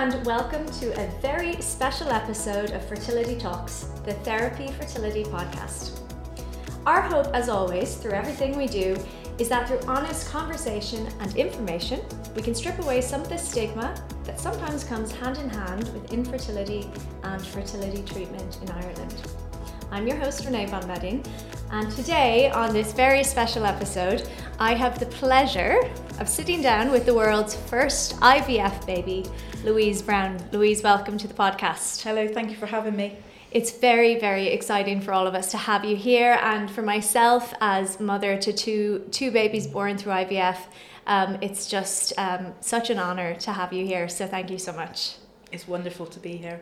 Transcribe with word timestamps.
and 0.00 0.24
welcome 0.24 0.64
to 0.64 0.98
a 0.98 1.06
very 1.20 1.60
special 1.60 2.08
episode 2.08 2.70
of 2.70 2.82
Fertility 2.88 3.36
Talks, 3.36 3.80
the 4.06 4.14
Therapie 4.24 4.72
Fertility 4.72 5.24
Podcast. 5.24 6.00
Our 6.86 7.02
hope, 7.02 7.26
as 7.34 7.50
always, 7.50 7.96
through 7.96 8.12
everything 8.12 8.56
we 8.56 8.66
do, 8.66 8.96
is 9.36 9.50
that 9.50 9.68
through 9.68 9.82
honest 9.86 10.26
conversation 10.30 11.06
and 11.20 11.36
information, 11.36 12.00
we 12.34 12.40
can 12.40 12.54
strip 12.54 12.78
away 12.78 13.02
some 13.02 13.20
of 13.20 13.28
the 13.28 13.36
stigma 13.36 13.94
that 14.24 14.40
sometimes 14.40 14.84
comes 14.84 15.12
hand 15.12 15.36
in 15.36 15.50
hand 15.50 15.92
with 15.92 16.14
infertility 16.14 16.88
and 17.22 17.46
fertility 17.48 18.02
treatment 18.02 18.58
in 18.62 18.70
Ireland. 18.70 19.22
I'm 19.92 20.06
your 20.06 20.16
host, 20.18 20.44
Renee 20.44 20.66
Van 20.66 20.86
Bedding, 20.86 21.24
and 21.72 21.90
today, 21.90 22.48
on 22.50 22.72
this 22.72 22.92
very 22.92 23.24
special 23.24 23.66
episode, 23.66 24.28
I 24.60 24.74
have 24.74 25.00
the 25.00 25.06
pleasure 25.06 25.80
of 26.20 26.28
sitting 26.28 26.62
down 26.62 26.92
with 26.92 27.06
the 27.06 27.14
world's 27.14 27.56
first 27.56 28.14
IVF 28.20 28.86
baby, 28.86 29.26
Louise 29.64 30.00
Brown. 30.00 30.38
Louise, 30.52 30.84
welcome 30.84 31.18
to 31.18 31.26
the 31.26 31.34
podcast. 31.34 32.02
Hello, 32.02 32.28
thank 32.28 32.50
you 32.50 32.56
for 32.56 32.66
having 32.66 32.94
me. 32.94 33.18
It's 33.50 33.72
very, 33.72 34.16
very 34.20 34.46
exciting 34.46 35.00
for 35.00 35.12
all 35.12 35.26
of 35.26 35.34
us 35.34 35.50
to 35.50 35.58
have 35.58 35.84
you 35.84 35.96
here, 35.96 36.38
and 36.40 36.70
for 36.70 36.82
myself 36.82 37.52
as 37.60 37.98
mother 37.98 38.36
to 38.38 38.52
two 38.52 39.08
two 39.10 39.32
babies 39.32 39.66
born 39.66 39.98
through 39.98 40.12
IVF. 40.12 40.58
Um, 41.08 41.38
it's 41.40 41.66
just 41.66 42.12
um, 42.16 42.54
such 42.60 42.90
an 42.90 43.00
honor 43.00 43.34
to 43.40 43.52
have 43.52 43.72
you 43.72 43.84
here. 43.84 44.08
So 44.08 44.28
thank 44.28 44.50
you 44.50 44.58
so 44.58 44.72
much. 44.72 45.16
It's 45.50 45.66
wonderful 45.66 46.06
to 46.06 46.20
be 46.20 46.36
here. 46.36 46.60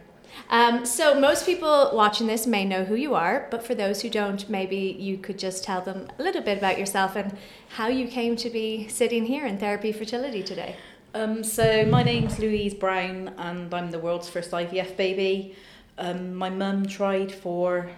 Um, 0.50 0.86
so 0.86 1.18
most 1.18 1.44
people 1.44 1.90
watching 1.92 2.26
this 2.26 2.46
may 2.46 2.64
know 2.64 2.84
who 2.84 2.94
you 2.94 3.14
are, 3.14 3.46
but 3.50 3.66
for 3.66 3.74
those 3.74 4.02
who 4.02 4.08
don't, 4.08 4.48
maybe 4.48 4.96
you 4.98 5.18
could 5.18 5.38
just 5.38 5.62
tell 5.62 5.80
them 5.80 6.08
a 6.18 6.22
little 6.22 6.42
bit 6.42 6.58
about 6.58 6.78
yourself 6.78 7.16
and 7.16 7.36
how 7.70 7.88
you 7.88 8.08
came 8.08 8.34
to 8.36 8.48
be 8.48 8.88
sitting 8.88 9.26
here 9.26 9.46
in 9.46 9.58
Therapie 9.58 9.94
Fertility 9.94 10.42
today. 10.42 10.76
Um, 11.14 11.42
so 11.42 11.84
my 11.86 12.02
name's 12.02 12.38
Louise 12.38 12.74
Brown, 12.74 13.34
and 13.38 13.72
I'm 13.72 13.90
the 13.90 13.98
world's 13.98 14.28
first 14.28 14.50
IVF 14.50 14.96
baby. 14.96 15.54
Um, 15.98 16.34
my 16.34 16.50
mum 16.50 16.86
tried 16.86 17.32
for 17.32 17.90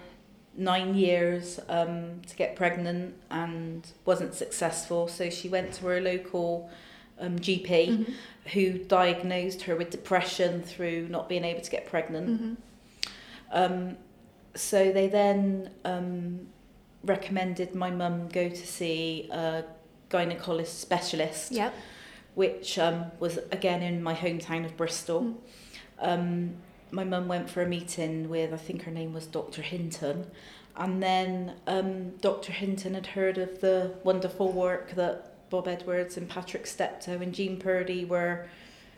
nine 0.55 0.95
years 0.95 1.59
um, 1.69 2.21
to 2.27 2.35
get 2.35 2.55
pregnant 2.55 3.15
and 3.29 3.87
wasn't 4.05 4.33
successful, 4.33 5.07
so 5.07 5.29
she 5.29 5.49
went 5.49 5.73
to 5.73 5.85
her 5.87 6.01
local 6.01 6.69
um, 7.21 7.39
GP 7.39 7.67
mm-hmm. 7.67 8.11
who 8.49 8.79
diagnosed 8.79 9.63
her 9.63 9.75
with 9.75 9.89
depression 9.89 10.61
through 10.61 11.07
not 11.07 11.29
being 11.29 11.45
able 11.45 11.61
to 11.61 11.71
get 11.71 11.85
pregnant. 11.85 12.29
Mm-hmm. 12.29 12.53
Um, 13.51 13.97
so 14.55 14.91
they 14.91 15.07
then 15.07 15.69
um, 15.85 16.47
recommended 17.03 17.73
my 17.75 17.89
mum 17.89 18.27
go 18.29 18.49
to 18.49 18.67
see 18.67 19.29
a 19.31 19.63
gynecologist 20.09 20.67
specialist, 20.67 21.51
yep. 21.51 21.73
which 22.35 22.77
um, 22.77 23.05
was 23.19 23.39
again 23.51 23.81
in 23.81 24.03
my 24.03 24.13
hometown 24.13 24.65
of 24.65 24.75
Bristol. 24.75 25.21
Mm. 25.21 25.35
Um, 25.99 26.53
my 26.91 27.03
mum 27.05 27.27
went 27.27 27.49
for 27.49 27.61
a 27.61 27.67
meeting 27.67 28.27
with, 28.27 28.53
I 28.53 28.57
think 28.57 28.83
her 28.83 28.91
name 28.91 29.13
was 29.13 29.25
Dr. 29.25 29.61
Hinton, 29.61 30.27
and 30.75 31.01
then 31.01 31.53
um, 31.67 32.09
Dr. 32.17 32.51
Hinton 32.51 32.95
had 32.95 33.07
heard 33.07 33.37
of 33.37 33.61
the 33.61 33.93
wonderful 34.03 34.51
work 34.51 34.91
that 34.95 35.30
Bob 35.51 35.67
Edwards 35.67 36.17
and 36.17 36.27
Patrick 36.27 36.65
Steptoe 36.65 37.21
and 37.21 37.35
Jean 37.35 37.57
Purdy 37.57 38.05
were 38.05 38.47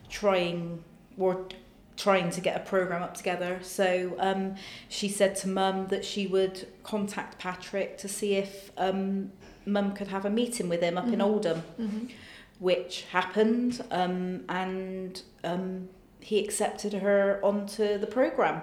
trying 0.09 0.81
were 1.17 1.45
trying 1.97 2.29
to 2.31 2.41
get 2.41 2.55
a 2.55 2.59
program 2.61 3.03
up 3.03 3.15
together. 3.15 3.59
So 3.61 4.15
um, 4.19 4.55
she 4.89 5.09
said 5.09 5.35
to 5.37 5.49
Mum 5.49 5.87
that 5.87 6.05
she 6.05 6.25
would 6.27 6.67
contact 6.83 7.37
Patrick 7.37 7.97
to 7.99 8.07
see 8.07 8.35
if 8.35 8.71
um, 8.77 9.31
Mum 9.65 9.93
could 9.93 10.07
have 10.07 10.25
a 10.25 10.29
meeting 10.29 10.69
with 10.69 10.81
him 10.81 10.97
up 10.97 11.05
mm-hmm. 11.05 11.13
in 11.15 11.21
Oldham, 11.21 11.63
mm-hmm. 11.79 12.05
which 12.59 13.03
happened, 13.11 13.83
um, 13.91 14.43
and 14.49 15.21
um, 15.43 15.89
he 16.19 16.43
accepted 16.43 16.93
her 16.93 17.39
onto 17.43 17.97
the 17.97 18.07
program. 18.07 18.61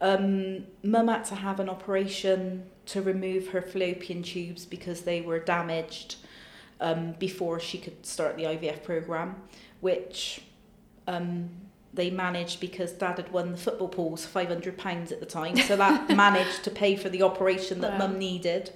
Um, 0.00 0.66
Mum 0.84 1.08
had 1.08 1.24
to 1.26 1.34
have 1.34 1.58
an 1.58 1.68
operation 1.68 2.66
to 2.86 3.02
remove 3.02 3.48
her 3.48 3.60
fallopian 3.60 4.22
tubes 4.22 4.64
because 4.64 5.02
they 5.02 5.20
were 5.20 5.40
damaged 5.40 6.16
um, 6.80 7.12
before 7.18 7.60
she 7.60 7.78
could 7.78 8.04
start 8.06 8.36
the 8.36 8.44
IVF 8.44 8.82
program, 8.82 9.36
which 9.80 10.42
um, 11.06 11.50
they 11.94 12.10
managed 12.10 12.60
because 12.60 12.92
Dad 12.92 13.18
had 13.18 13.32
won 13.32 13.52
the 13.52 13.56
football 13.56 13.88
pools 13.88 14.24
five 14.24 14.48
hundred 14.48 14.78
pounds 14.78 15.10
at 15.12 15.20
the 15.20 15.26
time, 15.26 15.56
so 15.56 15.76
that 15.76 16.08
managed 16.16 16.64
to 16.64 16.70
pay 16.70 16.96
for 16.96 17.08
the 17.08 17.22
operation 17.22 17.80
that 17.80 17.92
wow. 17.92 18.06
Mum 18.06 18.18
needed. 18.18 18.72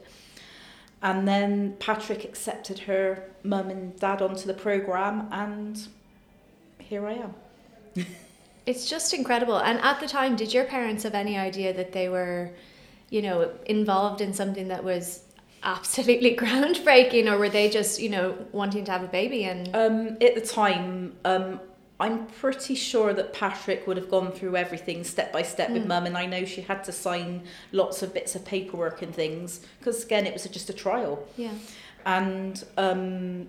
And 1.02 1.26
then 1.26 1.76
Patrick 1.80 2.24
accepted 2.24 2.80
her 2.80 3.24
mum 3.42 3.70
and 3.70 3.98
dad 3.98 4.22
onto 4.22 4.46
the 4.46 4.54
program, 4.54 5.28
and 5.32 5.88
here 6.78 7.06
I 7.06 7.14
am. 7.14 7.34
it's 8.66 8.88
just 8.88 9.12
incredible. 9.12 9.58
And 9.58 9.80
at 9.80 9.98
the 10.00 10.06
time, 10.06 10.36
did 10.36 10.54
your 10.54 10.64
parents 10.64 11.02
have 11.02 11.14
any 11.14 11.36
idea 11.36 11.72
that 11.74 11.92
they 11.92 12.08
were, 12.08 12.50
you 13.10 13.20
know, 13.20 13.50
involved 13.66 14.20
in 14.20 14.32
something 14.32 14.68
that 14.68 14.84
was 14.84 15.21
absolutely 15.62 16.36
groundbreaking, 16.36 17.30
or 17.30 17.38
were 17.38 17.48
they 17.48 17.68
just, 17.68 18.00
you 18.00 18.08
know, 18.08 18.36
wanting 18.52 18.84
to 18.84 18.92
have 18.92 19.02
a 19.02 19.08
baby? 19.08 19.44
And 19.44 19.74
um, 19.74 20.16
at 20.20 20.34
the 20.34 20.40
time, 20.40 21.14
um, 21.24 21.60
I'm 22.00 22.26
pretty 22.26 22.74
sure 22.74 23.12
that 23.12 23.32
Patrick 23.32 23.86
would 23.86 23.96
have 23.96 24.10
gone 24.10 24.32
through 24.32 24.56
everything 24.56 25.04
step 25.04 25.32
by 25.32 25.42
step 25.42 25.70
mm. 25.70 25.74
with 25.74 25.86
Mum, 25.86 26.06
and 26.06 26.16
I 26.16 26.26
know 26.26 26.44
she 26.44 26.62
had 26.62 26.84
to 26.84 26.92
sign 26.92 27.44
lots 27.70 28.02
of 28.02 28.12
bits 28.12 28.34
of 28.34 28.44
paperwork 28.44 29.02
and 29.02 29.14
things 29.14 29.60
because 29.78 30.04
again, 30.04 30.26
it 30.26 30.32
was 30.32 30.44
just 30.44 30.68
a 30.70 30.72
trial. 30.72 31.26
Yeah. 31.36 31.52
And 32.04 32.64
um, 32.76 33.46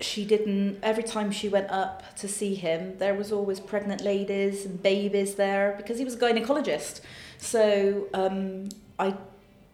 she 0.00 0.24
didn't 0.24 0.78
every 0.82 1.02
time 1.02 1.30
she 1.30 1.48
went 1.48 1.68
up 1.70 2.16
to 2.16 2.26
see 2.26 2.54
him 2.54 2.96
there 2.98 3.14
was 3.14 3.30
always 3.30 3.60
pregnant 3.60 4.00
ladies 4.00 4.64
and 4.64 4.82
babies 4.82 5.34
there 5.34 5.74
because 5.76 5.98
he 5.98 6.04
was 6.04 6.14
a 6.14 6.18
gynecologist 6.18 7.00
so 7.36 8.08
um, 8.14 8.68
i 8.98 9.14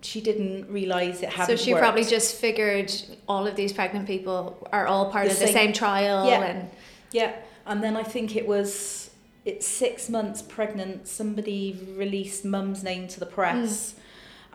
she 0.02 0.20
didn't 0.20 0.70
realize 0.70 1.22
it 1.22 1.30
hadn't 1.30 1.58
so 1.58 1.62
she 1.62 1.72
worked. 1.72 1.82
probably 1.82 2.04
just 2.04 2.36
figured 2.36 2.92
all 3.28 3.46
of 3.46 3.56
these 3.56 3.72
pregnant 3.72 4.06
people 4.06 4.68
are 4.72 4.86
all 4.86 5.10
part 5.10 5.26
the 5.26 5.32
of 5.32 5.38
the 5.38 5.46
same, 5.46 5.54
same 5.54 5.72
trial 5.72 6.26
yeah, 6.26 6.42
and 6.42 6.70
yeah 7.12 7.36
and 7.66 7.82
then 7.82 7.96
i 7.96 8.02
think 8.02 8.36
it 8.36 8.46
was 8.46 9.10
it's 9.44 9.66
six 9.66 10.08
months 10.08 10.42
pregnant 10.42 11.08
somebody 11.08 11.80
released 11.96 12.44
mum's 12.44 12.82
name 12.82 13.08
to 13.08 13.18
the 13.20 13.26
press 13.26 13.94
mm 13.94 14.00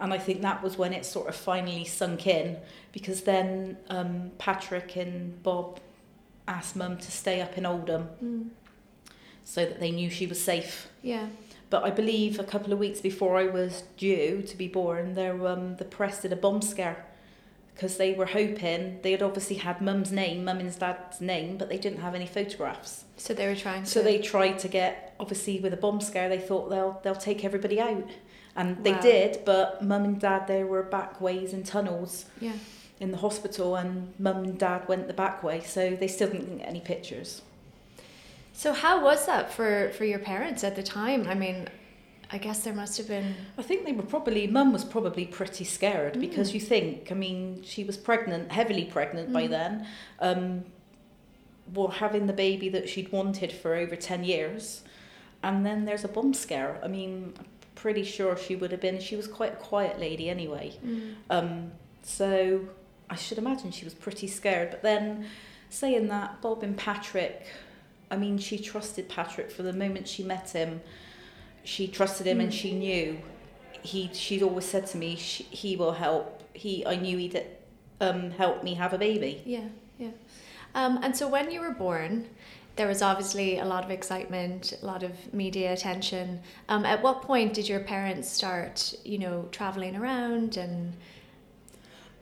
and 0.02 0.12
I 0.12 0.18
think 0.18 0.41
that 0.41 0.63
was 0.63 0.78
when 0.78 0.94
it 0.94 1.06
sort 1.06 1.29
of 1.29 1.35
finally 1.35 1.85
sunk 1.85 2.25
in 2.25 2.58
because 2.91 3.22
then 3.22 3.78
um, 3.90 4.31
Patrick 4.40 4.96
and 4.97 5.41
Bob 5.44 5.79
asked 6.47 6.75
Mum 6.75 6.97
to 6.97 7.12
stay 7.12 7.40
up 7.40 7.56
in 7.56 7.68
Oldham 7.68 8.09
mm. 8.22 8.50
so 9.46 9.63
that 9.63 9.79
they 9.79 9.91
knew 9.91 10.09
she 10.09 10.25
was 10.25 10.44
safe. 10.44 10.90
Yeah. 11.03 11.28
But 11.72 11.86
I 11.86 11.90
believe 11.90 12.38
a 12.38 12.44
couple 12.44 12.74
of 12.74 12.80
weeks 12.80 13.00
before 13.00 13.38
I 13.38 13.48
was 13.48 13.84
due 13.96 14.44
to 14.44 14.58
be 14.58 14.68
born, 14.68 15.14
there 15.14 15.48
um, 15.48 15.78
the 15.78 15.86
press 15.86 16.22
did 16.22 16.34
a 16.34 16.36
bomb 16.36 16.62
scare 16.62 17.06
because 17.74 17.96
they 17.96 18.14
were 18.14 18.26
hoping 18.26 19.00
they 19.04 19.12
had 19.12 19.24
obviously 19.24 19.56
had 19.56 19.82
Mum's 19.82 20.12
name, 20.12 20.44
Mum 20.44 20.59
and 20.59 20.78
Dad's 20.78 21.22
name, 21.22 21.58
but 21.58 21.70
they 21.70 21.78
didn't 21.78 22.02
have 22.02 22.14
any 22.14 22.28
photographs. 22.28 23.06
So 23.16 23.34
they 23.34 23.48
were 23.48 23.56
trying. 23.56 23.84
To... 23.84 23.90
So 23.90 24.04
they 24.04 24.20
tried 24.20 24.59
to 24.59 24.68
get 24.68 25.16
obviously 25.18 25.62
with 25.62 25.74
a 25.74 25.78
bomb 25.78 26.02
scare. 26.02 26.28
They 26.28 26.40
thought 26.40 26.70
they'll 26.70 27.00
they'll 27.04 27.16
take 27.16 27.46
everybody 27.46 27.80
out. 27.80 28.09
And 28.53 28.84
they 28.84 28.92
wow. 28.92 29.02
did, 29.02 29.46
but 29.46 29.82
mum 29.82 30.03
and 30.03 30.20
dad, 30.20 30.48
they 30.48 30.66
were 30.66 30.84
back 30.84 31.22
ways 31.22 31.53
and 31.53 31.66
tunnels 31.66 32.26
yeah. 32.42 32.52
in 33.00 33.12
the 33.12 33.18
hospital, 33.18 33.78
and 33.78 34.14
mum 34.20 34.44
and 34.44 34.59
dad 34.59 34.90
went 34.90 35.08
the 35.08 35.14
back 35.14 35.42
way, 35.42 35.62
so 35.62 35.96
they 35.96 36.09
still 36.09 36.30
didn't 36.30 36.58
get 36.58 36.68
any 36.68 36.82
pictures. 36.82 37.44
So, 38.61 38.73
how 38.73 39.03
was 39.03 39.25
that 39.25 39.51
for, 39.51 39.89
for 39.97 40.05
your 40.05 40.19
parents 40.19 40.63
at 40.63 40.75
the 40.75 40.83
time? 40.83 41.27
I 41.27 41.33
mean, 41.33 41.67
I 42.31 42.38
guess 42.38 42.59
there 42.59 42.75
must 42.75 42.95
have 42.99 43.07
been. 43.07 43.33
I 43.57 43.63
think 43.63 43.85
they 43.85 43.91
were 43.91 44.03
probably, 44.03 44.45
mum 44.45 44.72
was 44.72 44.85
probably 44.85 45.25
pretty 45.25 45.63
scared 45.63 46.13
mm. 46.13 46.22
because 46.22 46.53
you 46.53 46.59
think, 46.59 47.11
I 47.11 47.16
mean, 47.16 47.63
she 47.63 47.83
was 47.83 47.97
pregnant, 47.97 48.51
heavily 48.51 48.85
pregnant 48.85 49.31
mm. 49.31 49.33
by 49.33 49.47
then. 49.47 49.88
Um, 50.19 50.66
well, 51.73 51.88
having 51.88 52.27
the 52.27 52.33
baby 52.33 52.69
that 52.69 52.88
she'd 52.88 53.11
wanted 53.11 53.52
for 53.52 53.73
over 53.73 53.96
10 53.96 54.25
years. 54.25 54.84
And 55.41 55.66
then 55.66 55.85
there's 55.85 56.03
a 56.03 56.07
bomb 56.07 56.35
scare. 56.35 56.79
I 56.84 56.87
mean, 56.87 57.34
pretty 57.73 58.03
sure 58.03 58.37
she 58.37 58.55
would 58.55 58.72
have 58.72 58.81
been. 58.81 58.99
She 58.99 59.16
was 59.16 59.28
quite 59.28 59.53
a 59.53 59.55
quiet 59.55 59.99
lady 59.99 60.29
anyway. 60.29 60.78
Mm. 60.85 61.14
Um, 61.31 61.72
so 62.03 62.61
I 63.09 63.16
should 63.16 63.40
imagine 63.40 63.72
she 63.72 63.85
was 63.85 63.96
pretty 63.96 64.28
scared. 64.28 64.69
But 64.69 64.84
then 64.84 65.25
saying 65.72 66.09
that, 66.09 66.43
Bob 66.43 66.61
and 66.61 66.78
Patrick, 66.78 67.47
I 68.11 68.17
mean, 68.17 68.37
she 68.37 68.59
trusted 68.59 69.09
Patrick 69.09 69.49
for 69.49 69.63
the 69.63 69.73
moment 69.73 70.08
she 70.08 70.22
met 70.22 70.52
him. 70.52 70.81
She 71.63 71.87
trusted 71.87 72.28
him 72.28 72.40
mm. 72.40 72.43
and 72.43 72.53
she 72.53 72.73
knew. 72.73 73.19
He, 73.81 74.11
she'd 74.13 74.43
always 74.43 74.66
said 74.66 74.85
to 74.87 74.97
me, 74.97 75.16
she, 75.16 75.43
he 75.46 75.75
will 75.75 75.93
help. 75.93 76.43
He, 76.53 76.85
I 76.85 76.97
knew 76.97 77.17
he'd 77.17 77.41
um, 78.02 78.31
help 78.31 78.63
me 78.63 78.75
have 78.75 78.93
a 78.93 78.97
baby. 78.97 79.41
Yeah, 79.46 79.69
yeah. 79.97 80.09
Um, 80.75 80.99
and 81.02 81.16
so 81.16 81.28
when 81.28 81.49
you 81.52 81.61
were 81.61 81.72
born, 81.72 82.28
there 82.75 82.87
was 82.87 83.02
obviously 83.02 83.59
a 83.59 83.66
lot 83.66 83.84
of 83.84 83.91
excitement, 83.91 84.78
a 84.81 84.85
lot 84.85 85.03
of 85.03 85.34
media 85.34 85.73
attention. 85.73 86.41
Um, 86.69 86.85
at 86.85 87.02
what 87.02 87.22
point 87.22 87.53
did 87.53 87.67
your 87.67 87.81
parents 87.81 88.29
start, 88.29 88.93
you 89.03 89.17
know, 89.17 89.47
traveling 89.52 89.96
around 89.96 90.57
and 90.57 90.93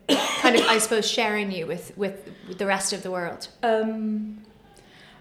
kind 0.42 0.56
of, 0.56 0.64
I 0.64 0.78
suppose, 0.80 1.10
sharing 1.10 1.52
you 1.52 1.68
with 1.68 1.96
with 1.98 2.58
the 2.58 2.66
rest 2.66 2.94
of 2.94 3.04
the 3.04 3.12
world? 3.12 3.48
Um, 3.64 4.42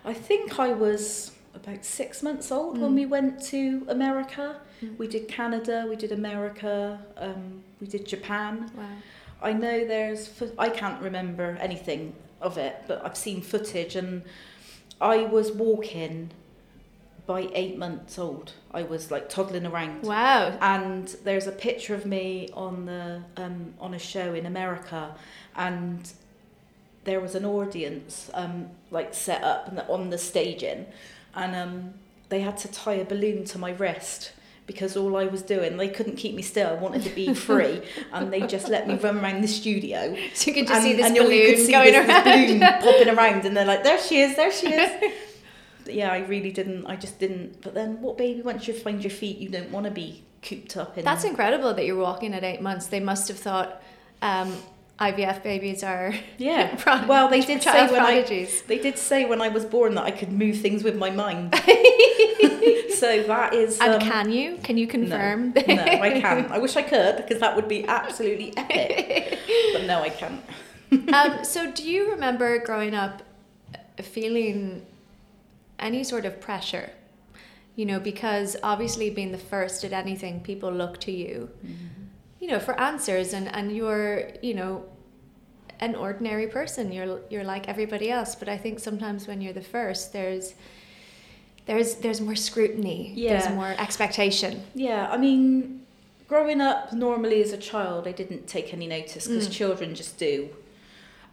I 0.05 0.15
think 0.15 0.59
I 0.59 0.73
was 0.73 1.33
about 1.55 1.85
six 1.85 2.23
months 2.23 2.51
old 2.53 2.79
when 2.79 2.93
Mm. 2.93 2.95
we 2.95 3.07
went 3.07 3.43
to 3.47 3.85
America. 3.89 4.61
Mm. 4.83 4.97
We 4.97 5.09
did 5.09 5.29
Canada, 5.29 5.87
we 5.89 5.97
did 5.97 6.13
America, 6.13 7.01
um, 7.17 7.63
we 7.81 7.87
did 7.87 8.07
Japan. 8.07 8.71
Wow. 8.77 8.85
I 9.43 9.53
know 9.53 9.85
there's, 9.87 10.27
fo- 10.29 10.53
I 10.59 10.69
can't 10.71 11.01
remember 11.03 11.57
anything 11.61 12.15
of 12.41 12.59
it, 12.59 12.77
but 12.87 13.05
I've 13.05 13.17
seen 13.17 13.41
footage 13.43 13.97
and 13.97 14.23
I 15.01 15.19
was 15.25 15.53
walking 15.53 16.31
by 17.27 17.49
eight 17.55 17.77
months 17.77 18.19
old. 18.19 18.53
I 18.73 18.83
was 18.85 19.11
like 19.11 19.29
toddling 19.29 19.67
around. 19.67 20.03
Wow. 20.05 20.57
And 20.61 21.07
there's 21.25 21.47
a 21.47 21.53
picture 21.53 21.95
of 21.95 22.07
me 22.07 22.49
on 22.55 22.87
the 22.87 23.23
um, 23.37 23.75
on 23.81 23.93
a 23.95 23.99
show 23.99 24.33
in 24.35 24.47
America, 24.47 25.15
and 25.55 26.11
there 27.09 27.21
was 27.21 27.35
an 27.35 27.45
audience 27.45 28.31
um, 28.35 28.69
like 28.91 29.15
set 29.15 29.43
up 29.43 29.73
on 29.89 30.11
the 30.11 30.19
staging, 30.19 30.87
and 31.35 31.57
um, 31.57 31.95
they 32.29 32.41
had 32.41 32.57
to 32.59 32.69
tie 32.69 32.95
a 32.95 33.05
balloon 33.05 33.45
to 33.45 33.59
my 33.59 33.71
wrist 33.71 34.33
because 34.67 34.99
all 34.99 35.17
I 35.17 35.25
was 35.25 35.41
doing, 35.41 35.79
they 35.79 35.89
couldn't 35.89 36.17
keep 36.17 36.35
me 36.35 36.43
still. 36.43 36.69
I 36.69 36.75
wanted 36.75 37.03
to 37.05 37.11
be 37.11 37.33
free, 37.33 37.81
and 38.13 38.31
they 38.31 38.43
just 38.43 38.69
let 38.69 38.87
me 38.87 38.97
run 38.97 39.19
around 39.19 39.41
the 39.41 39.49
studio. 39.49 40.15
So 40.35 40.51
you 40.51 40.55
could 40.55 40.67
just 40.67 40.75
and, 40.75 40.83
see 40.85 40.93
this 40.93 41.07
and 41.07 41.19
all 41.19 41.31
you 41.31 41.47
could 41.47 41.53
balloon 41.55 41.67
see 41.67 41.73
going 41.73 41.93
this 41.93 42.09
around. 42.09 42.25
balloon 42.25 42.61
popping 42.61 43.09
around, 43.09 43.47
and 43.47 43.57
they're 43.57 43.65
like, 43.65 43.83
"There 43.83 43.99
she 43.99 44.21
is, 44.21 44.37
there 44.37 44.53
she 44.53 44.73
is." 44.73 45.13
But 45.85 45.95
yeah, 45.95 46.13
I 46.13 46.19
really 46.19 46.53
didn't. 46.53 46.87
I 46.87 46.97
just 46.97 47.19
didn't. 47.19 47.63
But 47.63 47.73
then, 47.73 48.03
what 48.03 48.19
baby? 48.19 48.43
Once 48.43 48.69
you 48.69 48.75
find 48.75 49.03
your 49.03 49.11
feet, 49.11 49.39
you 49.39 49.49
don't 49.49 49.71
want 49.71 49.87
to 49.87 49.91
be 49.91 50.23
cooped 50.43 50.77
up 50.77 50.99
in. 50.99 51.05
That's 51.05 51.25
incredible 51.25 51.73
that 51.73 51.87
you're 51.87 51.97
walking 51.97 52.35
at 52.35 52.45
eight 52.45 52.61
months. 52.61 52.89
They 52.89 53.01
must 53.01 53.29
have 53.29 53.39
thought 53.39 53.83
um, 54.21 54.55
IVF 54.99 55.43
babies 55.45 55.85
are 55.85 56.13
yeah. 56.39 56.75
pro- 56.77 57.07
Well, 57.07 57.29
they 57.29 57.41
did 57.41 57.63
say 57.63 57.87
when 57.87 58.01
I 58.01 58.23
they 58.67 58.79
did 58.79 58.99
say 58.99 59.25
when 59.25 59.41
I 59.41 59.49
was 59.49 59.65
born 59.65 59.95
that 59.95 60.05
I 60.05 60.11
could 60.11 60.33
move 60.33 60.59
things 60.61 60.83
with 60.83 60.97
my 60.97 61.11
mind. 61.11 61.55
so 62.99 63.23
that 63.23 63.51
is. 63.55 63.79
And 63.81 63.95
um, 63.95 64.01
can 64.01 64.33
you? 64.33 64.59
Can 64.63 64.77
you 64.77 64.87
confirm? 64.87 65.53
No, 65.55 65.75
no, 65.75 65.83
I 65.85 66.21
can't. 66.21 66.51
I 66.51 66.59
wish 66.59 66.77
I 66.77 66.83
could 66.83 67.17
because 67.17 67.39
that 67.41 67.55
would 67.55 67.69
be 67.69 67.87
absolutely 67.87 68.53
epic. 68.57 69.39
but 69.73 69.85
no, 69.85 70.03
I 70.03 70.09
can't. 70.11 70.43
um, 71.15 71.45
so, 71.45 71.71
do 71.71 71.89
you 71.89 72.11
remember 72.11 72.59
growing 72.59 72.95
up 72.95 73.23
feeling 74.03 74.85
any 75.79 76.03
sort 76.03 76.25
of 76.25 76.41
pressure? 76.41 76.91
You 77.77 77.87
know, 77.87 78.01
because 78.01 78.57
obviously 78.65 79.11
being 79.11 79.31
the 79.31 79.39
first 79.39 79.85
at 79.85 79.93
anything, 79.93 80.41
people 80.41 80.73
look 80.73 80.99
to 81.03 81.13
you, 81.13 81.51
you 82.41 82.49
know, 82.49 82.59
for 82.61 82.79
answers, 82.81 83.33
and 83.33 83.49
and 83.55 83.75
you're, 83.77 84.31
you 84.43 84.55
know, 84.55 84.85
an 85.81 85.95
ordinary 85.95 86.47
person. 86.47 86.93
You're 86.93 87.21
you're 87.31 87.45
like 87.45 87.69
everybody 87.69 88.11
else, 88.11 88.35
but 88.35 88.49
I 88.49 88.57
think 88.59 88.79
sometimes 88.81 89.27
when 89.27 89.41
you're 89.41 89.53
the 89.55 89.63
first, 89.77 90.13
there's 90.13 90.55
there's 91.67 91.97
there's 91.97 92.21
more 92.21 92.37
scrutiny. 92.37 93.13
Yeah. 93.15 93.39
There's 93.39 93.55
more 93.55 93.75
expectation. 93.79 94.63
Yeah, 94.75 95.09
I 95.11 95.17
mean, 95.19 95.83
growing 96.29 96.61
up 96.61 96.93
normally 96.93 97.43
as 97.43 97.53
a 97.53 97.59
child, 97.59 98.07
I 98.07 98.13
didn't 98.13 98.47
take 98.47 98.73
any 98.73 98.87
notice 98.87 99.27
because 99.27 99.49
Mm. 99.49 99.53
children 99.53 99.95
just 99.95 100.19
do. 100.19 100.49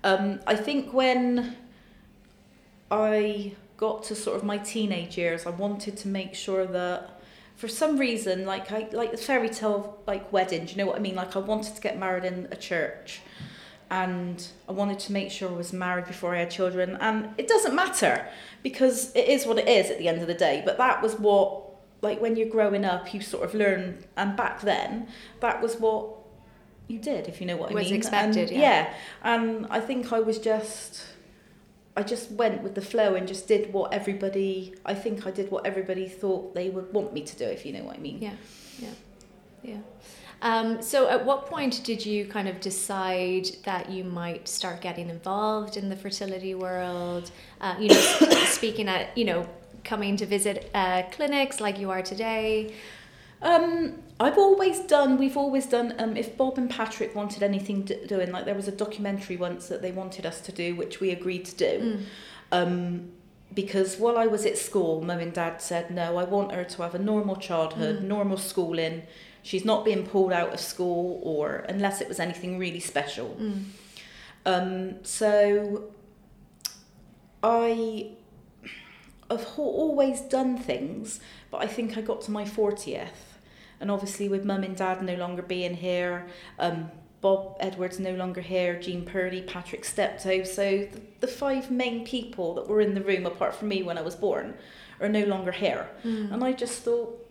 Um, 0.04 0.40
I 0.46 0.56
think 0.56 0.94
when 0.94 1.56
I 2.92 3.54
got 3.78 4.04
to 4.04 4.16
sort 4.16 4.38
of 4.38 4.44
my 4.44 4.58
teenage 4.58 5.18
years, 5.18 5.46
I 5.46 5.50
wanted 5.50 5.98
to 5.98 6.08
make 6.08 6.36
sure 6.36 6.66
that, 6.68 7.15
for 7.56 7.68
some 7.68 7.98
reason, 7.98 8.46
like 8.46 8.72
I 8.72 8.88
like 8.92 9.12
the 9.12 9.18
fairy 9.18 9.50
tale 9.50 10.00
like 10.08 10.32
wedding. 10.32 10.66
Do 10.66 10.72
you 10.72 10.78
know 10.78 10.86
what 10.86 10.98
I 10.98 11.00
mean? 11.00 11.16
Like 11.16 11.36
I 11.36 11.40
wanted 11.40 11.76
to 11.76 11.82
get 11.82 11.98
married 11.98 12.26
in 12.26 12.48
a 12.52 12.56
church, 12.56 13.22
and 13.90 14.46
I 14.68 14.72
wanted 14.72 15.00
to 15.00 15.12
make 15.12 15.32
sure 15.32 15.50
I 15.50 15.54
was 15.54 15.72
married 15.72 16.06
before 16.06 16.36
I 16.36 16.40
had 16.40 16.52
children. 16.52 16.98
And 17.00 17.30
it 17.38 17.48
doesn't 17.48 17.76
matter 17.76 18.28
because 18.64 19.16
it 19.16 19.28
is 19.28 19.46
what 19.46 19.58
it 19.58 19.68
is 19.68 19.90
at 19.90 19.98
the 20.00 20.08
end 20.08 20.22
of 20.22 20.28
the 20.28 20.34
day. 20.34 20.62
But 20.66 20.78
that 20.78 21.02
was 21.02 21.16
what 21.16 21.64
like 22.02 22.22
when 22.22 22.36
you're 22.36 22.50
growing 22.50 22.86
up, 22.86 23.14
you 23.14 23.22
sort 23.22 23.44
of 23.44 23.54
learn, 23.54 24.04
and 24.16 24.36
back 24.36 24.62
then, 24.62 25.08
that 25.40 25.62
was 25.62 25.76
what 25.78 26.10
you 26.88 27.00
did, 27.00 27.28
if 27.28 27.42
you 27.42 27.48
know 27.48 27.58
what 27.58 27.72
I 27.72 27.74
mean. 27.74 27.84
Was 27.84 27.92
expected, 27.92 28.50
and, 28.50 28.60
yeah. 28.60 28.94
and 29.24 29.66
I 29.70 29.80
think 29.80 30.14
I 30.14 30.20
was 30.20 30.38
just, 30.38 31.04
I 31.98 32.04
just 32.04 32.32
went 32.32 32.62
with 32.62 32.76
the 32.76 32.82
flow 32.82 33.16
and 33.16 33.28
just 33.28 33.48
did 33.48 33.72
what 33.74 33.94
everybody. 33.94 34.76
I 34.86 34.94
think 34.94 35.26
I 35.26 35.32
did 35.32 35.50
what 35.52 35.66
everybody 35.66 36.08
thought 36.08 36.54
they 36.54 36.70
would 36.70 36.94
want 36.94 37.14
me 37.14 37.22
to 37.22 37.36
do, 37.36 37.46
if 37.46 37.66
you 37.66 37.74
know 37.74 37.84
what 37.84 37.96
I 37.96 38.00
mean. 38.00 38.22
Yeah, 38.22 38.34
yeah, 38.80 38.90
yeah. 39.64 39.78
Um, 40.42 40.82
so, 40.82 41.10
at 41.10 41.26
what 41.26 41.46
point 41.48 41.84
did 41.84 42.06
you 42.06 42.26
kind 42.26 42.48
of 42.48 42.60
decide 42.60 43.48
that 43.64 43.90
you 43.90 44.04
might 44.04 44.48
start 44.48 44.82
getting 44.82 45.10
involved 45.10 45.78
in 45.78 45.90
the 45.90 45.96
fertility 45.96 46.54
world? 46.54 47.32
Uh, 47.62 47.76
you 47.80 47.90
know, 47.90 47.96
speaking 48.46 48.90
at, 48.90 49.18
you 49.18 49.26
know, 49.26 49.48
coming 49.84 50.18
to 50.18 50.26
visit 50.26 50.70
uh, 50.74 51.04
clinics 51.12 51.62
like 51.62 51.80
you 51.80 51.90
are 51.92 52.02
today. 52.02 52.76
Um, 53.42 54.04
I've 54.20 54.38
always 54.38 54.80
done. 54.80 55.18
We've 55.18 55.36
always 55.36 55.66
done. 55.66 55.94
Um, 56.00 56.16
if 56.16 56.38
Bob 56.38 56.58
and 56.58 56.70
Patrick 56.70 57.14
wanted 57.16 57.44
anything 57.44 57.82
d- 57.82 58.06
doing, 58.08 58.32
like 58.32 58.46
there 58.46 58.56
was 58.56 58.68
a 58.68 58.72
documentary 58.72 59.36
once 59.36 59.68
that 59.68 59.82
they 59.82 59.92
wanted 59.92 60.26
us 60.26 60.40
to 60.42 60.52
do, 60.54 60.76
which 60.76 61.00
we 61.02 61.12
agreed 61.12 61.44
to 61.46 61.56
do. 61.56 61.82
Mm. 61.82 62.02
Um, 62.52 63.12
because 63.54 63.98
while 63.98 64.18
I 64.18 64.28
was 64.28 64.46
at 64.46 64.58
school, 64.58 65.02
mum 65.02 65.20
and 65.20 65.34
dad 65.34 65.62
said, 65.62 65.92
no, 65.92 66.18
I 66.18 66.24
want 66.24 66.52
her 66.54 66.64
to 66.64 66.82
have 66.84 66.96
a 66.96 67.00
normal 67.00 67.36
childhood, 67.36 68.00
Mm. 68.00 68.04
normal 68.04 68.38
schooling. 68.38 69.04
She's 69.44 69.66
not 69.66 69.84
being 69.86 70.06
pulled 70.06 70.32
out 70.32 70.54
of 70.54 70.60
school 70.60 71.20
or 71.24 71.66
unless 71.70 72.00
it 72.02 72.08
was 72.08 72.20
anything 72.20 72.58
really 72.58 72.80
special. 72.80 73.36
Mm. 73.40 73.64
Um, 74.46 74.96
so 75.04 75.92
I 77.44 78.12
have 79.30 79.48
always 79.58 80.22
done 80.22 80.58
things, 80.58 81.20
but 81.52 81.62
I 81.62 81.68
think 81.68 81.98
I 81.98 82.02
got 82.02 82.22
to 82.22 82.32
my 82.32 82.44
40th. 82.46 83.25
And 83.80 83.92
obviously, 83.92 84.30
with 84.30 84.46
mum 84.46 84.64
and 84.64 84.76
dad 84.76 85.02
no 85.02 85.16
longer 85.16 85.42
being 85.42 85.76
here, 85.76 86.28
um, 86.60 86.90
Bob 87.22 87.58
Edwards 87.60 88.00
no 88.00 88.14
longer 88.14 88.42
here, 88.42 88.80
Jean 88.80 89.04
Purdy, 89.04 89.42
Patrick 89.42 89.84
Steptoe. 89.84 90.44
So 90.44 90.88
the, 90.92 91.02
the 91.22 91.28
five 91.28 91.72
main 91.72 92.06
people 92.06 92.54
that 92.56 92.68
were 92.68 92.82
in 92.82 92.94
the 92.94 93.02
room, 93.02 93.26
apart 93.26 93.56
from 93.56 93.70
me 93.70 93.82
when 93.84 93.98
I 93.98 94.02
was 94.02 94.16
born, 94.16 94.54
are 95.02 95.10
no 95.10 95.26
longer 95.26 95.52
here. 95.52 95.90
Mm. 96.04 96.32
And 96.34 96.44
I 96.44 96.54
just 96.54 96.84
thought, 96.84 97.22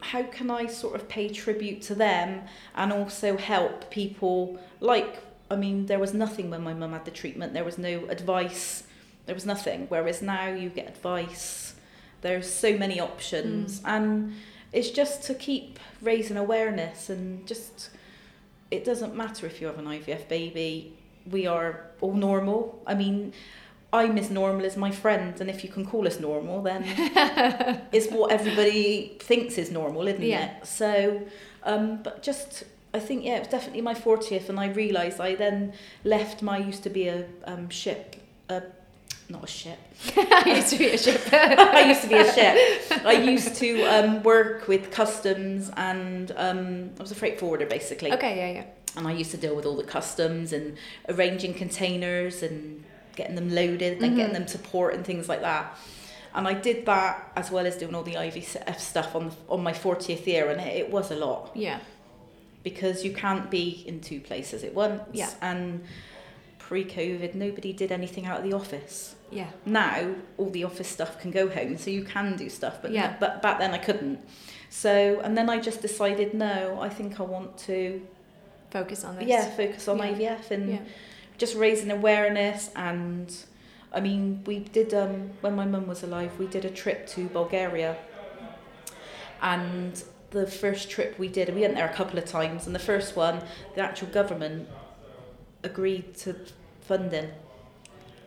how 0.00 0.22
can 0.22 0.50
I 0.50 0.66
sort 0.66 0.94
of 0.94 1.08
pay 1.08 1.28
tribute 1.28 1.82
to 1.82 1.94
them 1.94 2.42
and 2.74 2.92
also 2.92 3.36
help 3.36 3.90
people? 3.90 4.58
Like, 4.80 5.22
I 5.50 5.56
mean, 5.56 5.86
there 5.86 5.98
was 5.98 6.14
nothing 6.14 6.50
when 6.50 6.62
my 6.62 6.74
mum 6.74 6.92
had 6.92 7.04
the 7.04 7.10
treatment, 7.10 7.52
there 7.52 7.64
was 7.64 7.78
no 7.78 8.04
advice, 8.08 8.84
there 9.26 9.34
was 9.34 9.46
nothing. 9.46 9.86
Whereas 9.88 10.22
now 10.22 10.48
you 10.48 10.70
get 10.70 10.88
advice, 10.88 11.74
there's 12.22 12.52
so 12.52 12.76
many 12.76 12.98
options, 12.98 13.80
and 13.84 14.34
it's 14.76 14.90
just 14.90 15.16
to 15.28 15.34
keep 15.34 15.78
raising 16.02 16.36
awareness 16.36 17.10
and 17.10 17.46
just 17.46 17.90
it 18.70 18.84
doesn't 18.84 19.14
matter 19.22 19.46
if 19.46 19.60
you 19.60 19.66
have 19.70 19.78
an 19.78 19.86
IVF 19.86 20.28
baby, 20.28 20.92
we 21.30 21.46
are 21.46 21.70
all 22.00 22.14
normal. 22.14 22.58
I 22.86 22.94
mean, 22.94 23.32
I'm 23.92 24.18
as 24.18 24.28
normal 24.30 24.66
as 24.66 24.76
my 24.76 24.90
friend, 24.90 25.40
and 25.40 25.48
if 25.48 25.62
you 25.64 25.70
can 25.76 25.84
call 25.86 26.06
us 26.06 26.18
normal, 26.20 26.62
then 26.62 26.82
it's 27.92 28.08
what 28.16 28.32
everybody 28.32 29.16
thinks 29.20 29.56
is 29.58 29.70
normal, 29.70 30.06
isn't 30.08 30.22
Yeah. 30.22 30.46
it? 30.58 30.66
So, 30.66 31.22
um, 31.62 32.02
but 32.02 32.22
just 32.22 32.64
I 32.92 32.98
think 32.98 33.24
yeah, 33.24 33.36
it 33.36 33.40
was 33.40 33.48
definitely 33.48 33.82
my 33.82 33.94
fortieth, 33.94 34.48
and 34.50 34.58
I 34.58 34.68
realised 34.68 35.20
I 35.20 35.36
then 35.36 35.72
left 36.04 36.42
my 36.42 36.58
used 36.58 36.82
to 36.82 36.90
be 36.90 37.08
a 37.08 37.24
um, 37.44 37.68
ship, 37.70 38.16
a 38.48 38.62
not 39.28 39.44
a 39.44 39.46
ship. 39.46 39.78
I 40.16 40.42
used 40.56 40.68
to 40.70 40.78
be 40.78 40.86
a 40.90 40.98
ship. 40.98 41.20
I 41.32 41.84
used 41.88 42.02
to 42.02 42.08
be 42.08 42.14
a 42.14 42.32
ship. 42.32 43.04
I 43.04 43.12
used 43.12 43.56
to 43.56 43.82
um, 43.82 44.22
work 44.22 44.68
with 44.68 44.90
customs, 44.90 45.70
and 45.76 46.32
um, 46.36 46.90
I 46.98 47.02
was 47.02 47.10
a 47.10 47.14
freight 47.16 47.38
forwarder 47.40 47.66
basically. 47.66 48.12
okay, 48.12 48.36
yeah, 48.36 48.52
yeah. 48.60 48.64
And 48.96 49.06
I 49.06 49.12
used 49.12 49.30
to 49.32 49.36
deal 49.36 49.54
with 49.54 49.66
all 49.66 49.76
the 49.76 49.84
customs 49.84 50.52
and 50.52 50.76
arranging 51.08 51.54
containers 51.54 52.42
and 52.42 52.84
getting 53.14 53.34
them 53.34 53.50
loaded 53.54 54.02
and 54.02 54.12
Mhm. 54.12 54.16
getting 54.16 54.32
them 54.34 54.46
to 54.46 54.58
port 54.58 54.94
and 54.94 55.04
things 55.04 55.28
like 55.28 55.40
that. 55.42 55.76
And 56.34 56.46
I 56.46 56.52
did 56.54 56.86
that 56.86 57.32
as 57.34 57.50
well 57.50 57.66
as 57.66 57.76
doing 57.76 57.94
all 57.94 58.02
the 58.02 58.14
IVF 58.16 58.78
stuff 58.78 59.14
on 59.16 59.32
on 59.48 59.62
my 59.62 59.72
40th 59.72 60.26
year, 60.26 60.50
and 60.50 60.60
it, 60.60 60.76
it 60.76 60.90
was 60.90 61.10
a 61.10 61.16
lot 61.16 61.50
Yeah. 61.54 61.80
because 62.62 63.04
you 63.04 63.12
can't 63.12 63.50
be 63.50 63.82
in 63.86 64.00
two 64.00 64.20
places 64.20 64.62
at 64.64 64.72
once. 64.74 65.02
Yeah. 65.12 65.30
And 65.42 65.84
pre-COVID, 66.58 67.34
nobody 67.34 67.72
did 67.72 67.90
anything 67.92 68.26
out 68.26 68.38
of 68.38 68.44
the 68.44 68.52
office. 68.54 69.14
Yeah. 69.30 69.50
Now 69.64 70.14
all 70.38 70.50
the 70.50 70.64
office 70.64 70.88
stuff 70.88 71.18
can 71.20 71.30
go 71.30 71.48
home, 71.48 71.76
so 71.78 71.90
you 71.90 72.04
can 72.04 72.36
do 72.36 72.48
stuff. 72.48 72.80
But 72.82 72.92
Yeah. 72.92 73.16
but 73.18 73.42
back 73.42 73.58
then 73.58 73.72
I 73.74 73.78
couldn't. 73.78 74.20
So 74.70 75.20
and 75.24 75.36
then 75.36 75.48
I 75.50 75.58
just 75.58 75.82
decided, 75.82 76.32
no, 76.34 76.78
I 76.80 76.88
think 76.88 77.18
I 77.20 77.24
want 77.24 77.56
to 77.66 78.02
Focus 78.70 79.04
on 79.04 79.16
this. 79.16 79.26
yeah 79.28 79.44
focus 79.50 79.88
on 79.88 79.98
Yeah. 79.98 80.04
IVF 80.10 80.50
and 80.50 80.68
Yeah. 80.70 80.78
just 81.38 81.54
raising 81.56 81.90
awareness 81.90 82.70
and 82.76 83.32
I 83.92 84.00
mean 84.00 84.42
we 84.44 84.58
did 84.58 84.92
um 84.92 85.30
when 85.40 85.54
my 85.56 85.64
mum 85.64 85.86
was 85.86 86.02
alive 86.02 86.32
we 86.38 86.46
did 86.46 86.64
a 86.64 86.70
trip 86.70 87.06
to 87.14 87.28
Bulgaria 87.28 87.96
and 89.40 90.02
the 90.30 90.46
first 90.46 90.90
trip 90.90 91.18
we 91.18 91.28
did 91.28 91.54
we 91.54 91.60
went 91.62 91.74
there 91.76 91.88
a 91.88 91.92
couple 91.94 92.18
of 92.18 92.24
times 92.26 92.66
and 92.66 92.74
the 92.74 92.80
first 92.92 93.16
one 93.16 93.42
the 93.74 93.80
actual 93.80 94.08
government 94.08 94.68
agreed 95.62 96.14
to 96.16 96.34
funding 96.82 97.30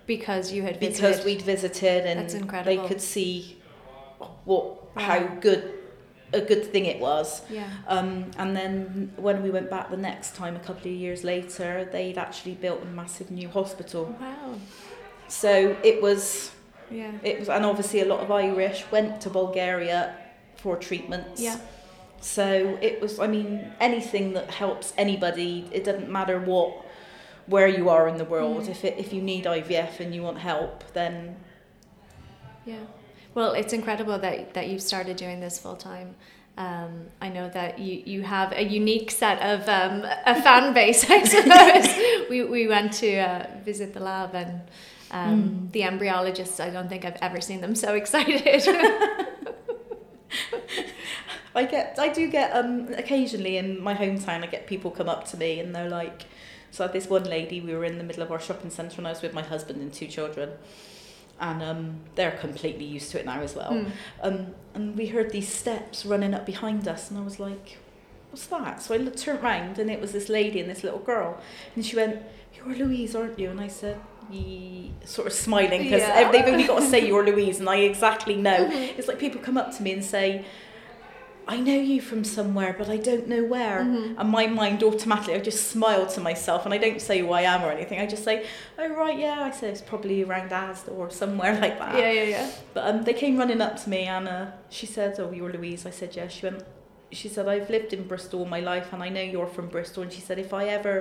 because 0.09 0.51
you 0.51 0.61
had 0.63 0.75
visited. 0.79 1.01
because 1.01 1.25
we'd 1.27 1.43
visited 1.43 2.01
and 2.09 2.17
That's 2.19 2.65
they 2.65 2.79
could 2.89 2.99
see 2.99 3.33
what 4.49 4.65
how 4.97 5.19
good 5.47 5.61
a 6.33 6.41
good 6.51 6.63
thing 6.71 6.85
it 6.93 6.99
was. 6.99 7.27
Yeah. 7.49 7.69
Um, 7.87 8.09
and 8.41 8.49
then 8.59 9.11
when 9.27 9.37
we 9.45 9.49
went 9.57 9.69
back 9.75 9.85
the 9.97 10.03
next 10.11 10.35
time, 10.35 10.55
a 10.55 10.63
couple 10.67 10.85
of 10.91 10.97
years 11.05 11.23
later, 11.23 11.69
they'd 11.93 12.19
actually 12.27 12.55
built 12.65 12.79
a 12.87 12.89
massive 13.01 13.29
new 13.39 13.49
hospital. 13.59 14.03
Wow. 14.19 14.55
So 15.27 15.51
it 15.91 15.97
was 16.07 16.51
Yeah. 17.01 17.11
it 17.31 17.35
was, 17.39 17.47
and 17.55 17.63
obviously 17.71 17.99
a 18.07 18.09
lot 18.13 18.19
of 18.25 18.29
Irish 18.31 18.79
went 18.95 19.11
to 19.23 19.29
Bulgaria 19.41 19.99
for 20.61 20.73
treatments. 20.89 21.39
Yeah. 21.47 21.57
So 22.35 22.77
it 22.87 22.95
was, 23.03 23.13
I 23.25 23.27
mean, 23.35 23.49
anything 23.89 24.25
that 24.37 24.47
helps 24.63 24.87
anybody, 25.05 25.51
it 25.77 25.83
doesn't 25.87 26.09
matter 26.19 26.37
what, 26.51 26.71
where 27.49 27.67
you 27.67 27.89
are 27.89 28.07
in 28.07 28.17
the 28.17 28.25
world. 28.25 28.63
Mm. 28.63 28.69
If 28.69 28.85
it, 28.85 28.97
if 28.97 29.13
you 29.13 29.21
need 29.21 29.45
IVF 29.45 29.99
and 29.99 30.13
you 30.13 30.21
want 30.23 30.37
help, 30.37 30.83
then 30.93 31.35
Yeah. 32.65 32.85
Well, 33.35 33.53
it's 33.53 33.73
incredible 33.73 34.17
that, 34.19 34.53
that 34.53 34.67
you've 34.69 34.81
started 34.81 35.17
doing 35.17 35.39
this 35.39 35.59
full 35.59 35.75
time. 35.75 36.15
Um, 36.57 37.07
I 37.21 37.29
know 37.29 37.47
that 37.49 37.79
you, 37.79 38.03
you 38.05 38.21
have 38.23 38.51
a 38.51 38.63
unique 38.63 39.11
set 39.11 39.41
of 39.41 39.69
um, 39.69 40.05
a 40.25 40.41
fan 40.41 40.73
base, 40.79 41.09
I 41.09 41.23
suppose. 41.23 42.29
we, 42.29 42.43
we 42.43 42.67
went 42.67 42.93
to 42.93 43.17
uh, 43.17 43.47
visit 43.63 43.93
the 43.93 44.01
lab 44.01 44.35
and 44.35 44.61
um, 45.11 45.69
the 45.71 45.81
embryologists, 45.81 46.59
I 46.59 46.69
don't 46.69 46.89
think 46.89 47.05
I've 47.05 47.17
ever 47.21 47.39
seen 47.41 47.61
them 47.61 47.75
so 47.75 47.93
excited. 48.01 48.43
I 51.55 51.65
get, 51.65 51.97
I 51.97 52.09
do 52.09 52.27
get, 52.27 52.51
um, 52.55 52.89
occasionally 52.93 53.57
in 53.57 53.81
my 53.81 53.95
hometown, 53.95 54.43
I 54.43 54.47
get 54.47 54.67
people 54.67 54.91
come 54.91 55.09
up 55.09 55.27
to 55.29 55.37
me 55.37 55.59
and 55.59 55.73
they're 55.73 55.89
like, 55.89 56.25
so 56.71 56.83
I 56.83 56.87
had 56.87 56.93
this 56.93 57.09
one 57.09 57.23
lady, 57.23 57.61
we 57.61 57.73
were 57.73 57.85
in 57.85 57.97
the 57.97 58.03
middle 58.03 58.23
of 58.23 58.31
our 58.31 58.39
shopping 58.39 58.69
centre 58.69 58.95
and 58.97 59.07
I 59.07 59.11
was 59.11 59.21
with 59.21 59.33
my 59.33 59.41
husband 59.43 59.81
and 59.81 59.91
two 59.93 60.07
children. 60.07 60.51
And 61.41 61.63
um, 61.63 61.99
they're 62.15 62.31
completely 62.31 62.83
used 62.83 63.11
to 63.11 63.19
it 63.19 63.25
now 63.25 63.39
as 63.39 63.55
well. 63.55 63.71
Mm. 63.71 63.91
Um, 64.21 64.47
and 64.73 64.97
we 64.97 65.07
heard 65.07 65.31
these 65.31 65.47
steps 65.47 66.05
running 66.05 66.33
up 66.33 66.45
behind 66.45 66.85
us, 66.85 67.09
and 67.09 67.17
I 67.17 67.23
was 67.23 67.39
like, 67.39 67.77
"What's 68.29 68.45
that?" 68.47 68.81
So 68.81 68.93
I 68.93 68.97
looked, 68.97 69.19
turned 69.19 69.41
round, 69.41 69.79
and 69.79 69.89
it 69.89 70.01
was 70.01 70.11
this 70.11 70.27
lady 70.27 70.59
and 70.59 70.69
this 70.69 70.83
little 70.83 70.99
girl, 70.99 71.39
and 71.75 71.85
she 71.85 71.95
went, 71.95 72.21
"You're 72.55 72.75
Louise, 72.75 73.15
aren't 73.15 73.39
you?" 73.39 73.49
And 73.51 73.61
I 73.61 73.67
said, 73.69 74.01
Ye 74.29 74.91
sort 75.05 75.27
of 75.27 75.33
smiling 75.33 75.81
because 75.83 76.01
Yeah. 76.01 76.29
they've 76.29 76.45
only 76.45 76.65
got 76.67 76.81
to 76.81 76.85
say 76.85 77.07
you're 77.07 77.25
Louise, 77.25 77.59
and 77.61 77.69
I 77.69 77.77
exactly 77.77 78.35
know. 78.35 78.65
Mhm. 78.69 78.97
It's 78.97 79.07
like 79.07 79.17
people 79.17 79.39
come 79.41 79.57
up 79.57 79.73
to 79.77 79.81
me 79.81 79.93
and 79.93 80.03
say. 80.03 80.43
I 81.55 81.57
know 81.59 81.79
you 81.93 81.99
from 81.99 82.23
somewhere, 82.23 82.75
but 82.77 82.89
I 82.89 82.97
don't 82.97 83.27
know 83.27 83.43
where. 83.43 83.79
Mhm. 83.79 84.15
And 84.19 84.29
my 84.29 84.45
mind 84.45 84.83
automatically, 84.83 85.33
I 85.33 85.39
just 85.39 85.71
smile 85.71 86.05
to 86.15 86.19
myself 86.21 86.63
and 86.65 86.73
I 86.75 86.77
don't 86.77 87.01
say 87.01 87.15
who 87.21 87.31
I 87.31 87.41
am 87.53 87.63
or 87.63 87.71
anything. 87.71 87.99
I 87.99 88.05
just 88.05 88.23
say, 88.23 88.45
oh, 88.77 88.89
right, 89.01 89.17
yeah. 89.17 89.37
I 89.41 89.51
say 89.59 89.69
it's 89.69 89.81
probably 89.81 90.23
around 90.23 90.51
Asda 90.51 90.91
or 90.95 91.09
somewhere 91.09 91.53
like 91.65 91.79
that. 91.79 91.97
Yeah, 91.97 92.11
yeah, 92.11 92.27
yeah. 92.35 92.51
But 92.75 92.83
um, 92.89 93.03
they 93.03 93.13
came 93.23 93.35
running 93.37 93.61
up 93.61 93.75
to 93.83 93.89
me 93.89 94.01
and 94.05 94.27
uh, 94.27 94.45
she 94.69 94.85
said, 94.85 95.19
"Oh, 95.19 95.31
you're 95.31 95.51
Louise." 95.57 95.81
I 95.87 95.93
said, 95.99 96.15
"Yeah." 96.15 96.27
She 96.27 96.45
went. 96.45 96.61
She 97.11 97.27
said, 97.27 97.47
"I've 97.47 97.69
lived 97.71 97.91
in 97.93 98.03
Bristol 98.07 98.41
all 98.41 98.45
my 98.57 98.59
life, 98.73 98.93
and 98.93 99.01
I 99.01 99.09
know 99.09 99.21
you're 99.33 99.47
from 99.57 99.67
Bristol." 99.69 100.03
And 100.03 100.11
she 100.13 100.21
said, 100.21 100.37
"If 100.37 100.53
I 100.53 100.63
ever, 100.77 100.97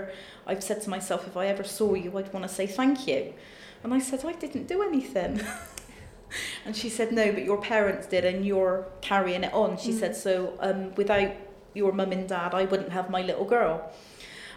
I've 0.47 0.63
said 0.69 0.81
to 0.85 0.89
myself, 0.97 1.21
if 1.31 1.37
I 1.37 1.45
ever 1.55 1.65
saw 1.65 1.93
you, 1.95 2.11
I'd 2.19 2.33
want 2.33 2.45
to 2.49 2.53
say 2.59 2.67
thank 2.67 3.07
you." 3.07 3.35
And 3.85 3.93
I 3.93 4.01
said, 4.09 4.21
"I 4.25 4.33
didn't 4.45 4.67
do 4.67 4.83
anything." 4.83 5.33
and 6.65 6.77
she 6.77 6.89
said, 6.89 7.13
"No, 7.13 7.33
but 7.33 7.45
your 7.45 7.61
parents 7.61 8.07
did, 8.07 8.25
and 8.25 8.45
you're 8.45 8.87
carrying 9.01 9.45
it 9.45 9.53
on." 9.53 9.77
She 9.79 9.93
Mm. 9.93 9.99
said, 10.01 10.17
"So 10.17 10.55
um, 10.61 10.95
without 10.95 11.31
your 11.75 11.93
mum 11.93 12.13
and 12.13 12.29
dad, 12.29 12.55
I 12.55 12.65
wouldn't 12.65 12.91
have 12.93 13.11
my 13.11 13.23
little 13.23 13.45
girl." 13.45 13.91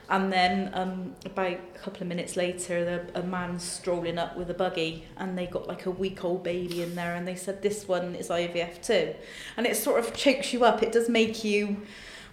And 0.10 0.34
then 0.34 0.72
um, 0.74 1.16
about 1.26 1.54
a 1.54 1.80
couple 1.80 2.02
of 2.02 2.08
minutes 2.10 2.36
later, 2.36 2.84
the, 3.14 3.20
a 3.20 3.24
man 3.24 3.60
strolling 3.60 4.18
up 4.18 4.36
with 4.36 4.50
a 4.50 4.54
buggy, 4.54 5.06
and 5.18 5.38
they 5.38 5.48
got 5.48 5.68
like 5.68 5.86
a 5.86 5.92
week 5.92 6.26
old 6.26 6.44
baby 6.44 6.84
in 6.84 6.96
there, 6.96 7.16
and 7.16 7.26
they 7.26 7.36
said 7.36 7.62
this 7.62 7.88
one 7.88 8.16
is 8.16 8.28
IVF 8.30 8.82
too, 8.82 9.14
and 9.56 9.66
it 9.66 9.78
sort 9.78 10.00
of 10.02 10.14
chokes 10.14 10.52
you 10.52 10.66
up. 10.66 10.84
It 10.84 10.92
does 10.92 11.08
make 11.08 11.46
you 11.46 11.78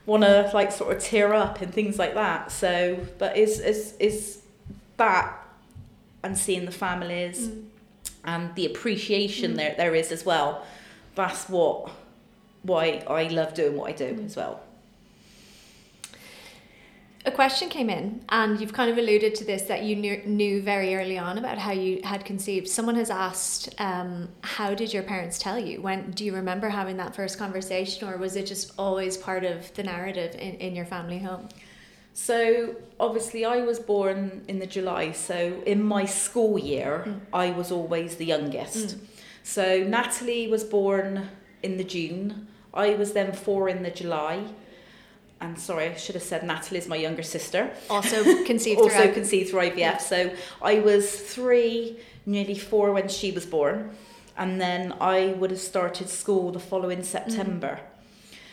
want 0.07 0.25
to 0.25 0.51
like 0.55 0.73
sort 0.73 0.97
of 0.97 1.03
tear 1.03 1.33
up 1.35 1.61
and 1.61 1.73
things 1.73 1.99
like 2.01 2.15
that. 2.15 2.51
So, 2.51 2.99
but 3.19 3.37
is 3.37 3.61
is 3.61 3.95
is 4.01 4.41
that 4.97 5.39
and 6.25 6.37
seeing 6.37 6.65
the 6.65 6.73
families 6.73 7.49
Mm. 7.49 7.65
And 8.29 8.55
the 8.59 8.67
appreciation 8.73 9.49
Mm. 9.53 9.57
there 9.61 9.75
there 9.83 9.95
is 10.03 10.09
as 10.13 10.23
well. 10.31 10.51
That's 11.15 11.43
what 11.55 11.77
why 12.63 12.85
I 13.21 13.23
love 13.39 13.51
doing 13.61 13.75
what 13.79 13.87
I 13.93 13.95
do 14.07 14.11
Mm. 14.15 14.27
as 14.27 14.37
well. 14.37 14.55
A 17.27 17.31
question 17.31 17.69
came 17.69 17.91
in, 17.99 18.07
and 18.41 18.51
you've 18.61 18.73
kind 18.73 18.91
of 18.91 18.97
alluded 18.97 19.35
to 19.37 19.45
this 19.45 19.63
that 19.63 19.83
you 19.83 19.95
knew, 19.97 20.17
knew 20.25 20.63
very 20.63 20.95
early 20.95 21.19
on 21.19 21.37
about 21.37 21.59
how 21.59 21.73
you 21.73 22.01
had 22.13 22.25
conceived. 22.25 22.67
Someone 22.69 22.95
has 22.95 23.11
asked, 23.11 23.65
um, 23.79 24.29
"How 24.57 24.71
did 24.81 24.95
your 24.95 25.03
parents 25.03 25.37
tell 25.39 25.59
you? 25.59 25.83
When 25.83 26.01
do 26.13 26.25
you 26.25 26.33
remember 26.35 26.69
having 26.71 26.97
that 26.99 27.15
first 27.15 27.37
conversation, 27.39 28.09
or 28.09 28.17
was 28.17 28.35
it 28.37 28.47
just 28.47 28.73
always 28.79 29.17
part 29.29 29.45
of 29.45 29.75
the 29.75 29.83
narrative 29.83 30.33
in, 30.47 30.55
in 30.67 30.75
your 30.79 30.87
family 30.87 31.19
home?" 31.19 31.49
So 32.21 32.75
obviously 32.99 33.45
I 33.45 33.59
was 33.63 33.79
born 33.79 34.43
in 34.49 34.59
the 34.59 34.67
July, 34.67 35.13
so 35.13 35.63
in 35.65 35.81
my 35.85 36.05
school 36.05 36.59
year 36.59 37.05
Mm. 37.07 37.21
I 37.33 37.47
was 37.53 37.71
always 37.71 38.17
the 38.17 38.25
youngest. 38.35 38.87
Mm. 38.89 38.99
So 39.45 39.65
Natalie 39.97 40.49
was 40.49 40.65
born 40.65 41.29
in 41.63 41.77
the 41.77 41.85
June. 41.85 42.49
I 42.75 42.89
was 42.97 43.13
then 43.13 43.33
four 43.33 43.69
in 43.69 43.83
the 43.85 43.93
July. 44.03 44.37
And 45.41 45.57
sorry, 45.61 45.87
I 45.91 45.95
should 45.95 46.17
have 46.17 46.25
said 46.33 46.43
Natalie's 46.43 46.89
my 46.89 46.97
younger 46.97 47.23
sister. 47.23 47.71
Also 47.89 48.17
conceived 48.53 48.81
also 48.81 48.97
throughout. 48.97 49.15
conceived 49.15 49.51
through 49.51 49.71
IVF. 49.71 49.79
Yeah. 49.79 49.99
So 49.99 50.19
I 50.61 50.81
was 50.81 51.05
three, 51.35 51.99
nearly 52.27 52.59
four 52.59 52.87
when 52.93 53.09
she 53.09 53.31
was 53.31 53.47
born. 53.47 53.77
And 54.37 54.61
then 54.61 54.93
I 55.01 55.19
would 55.39 55.51
have 55.53 55.61
started 55.61 56.09
school 56.09 56.51
the 56.51 56.65
following 56.71 57.03
September. 57.05 57.79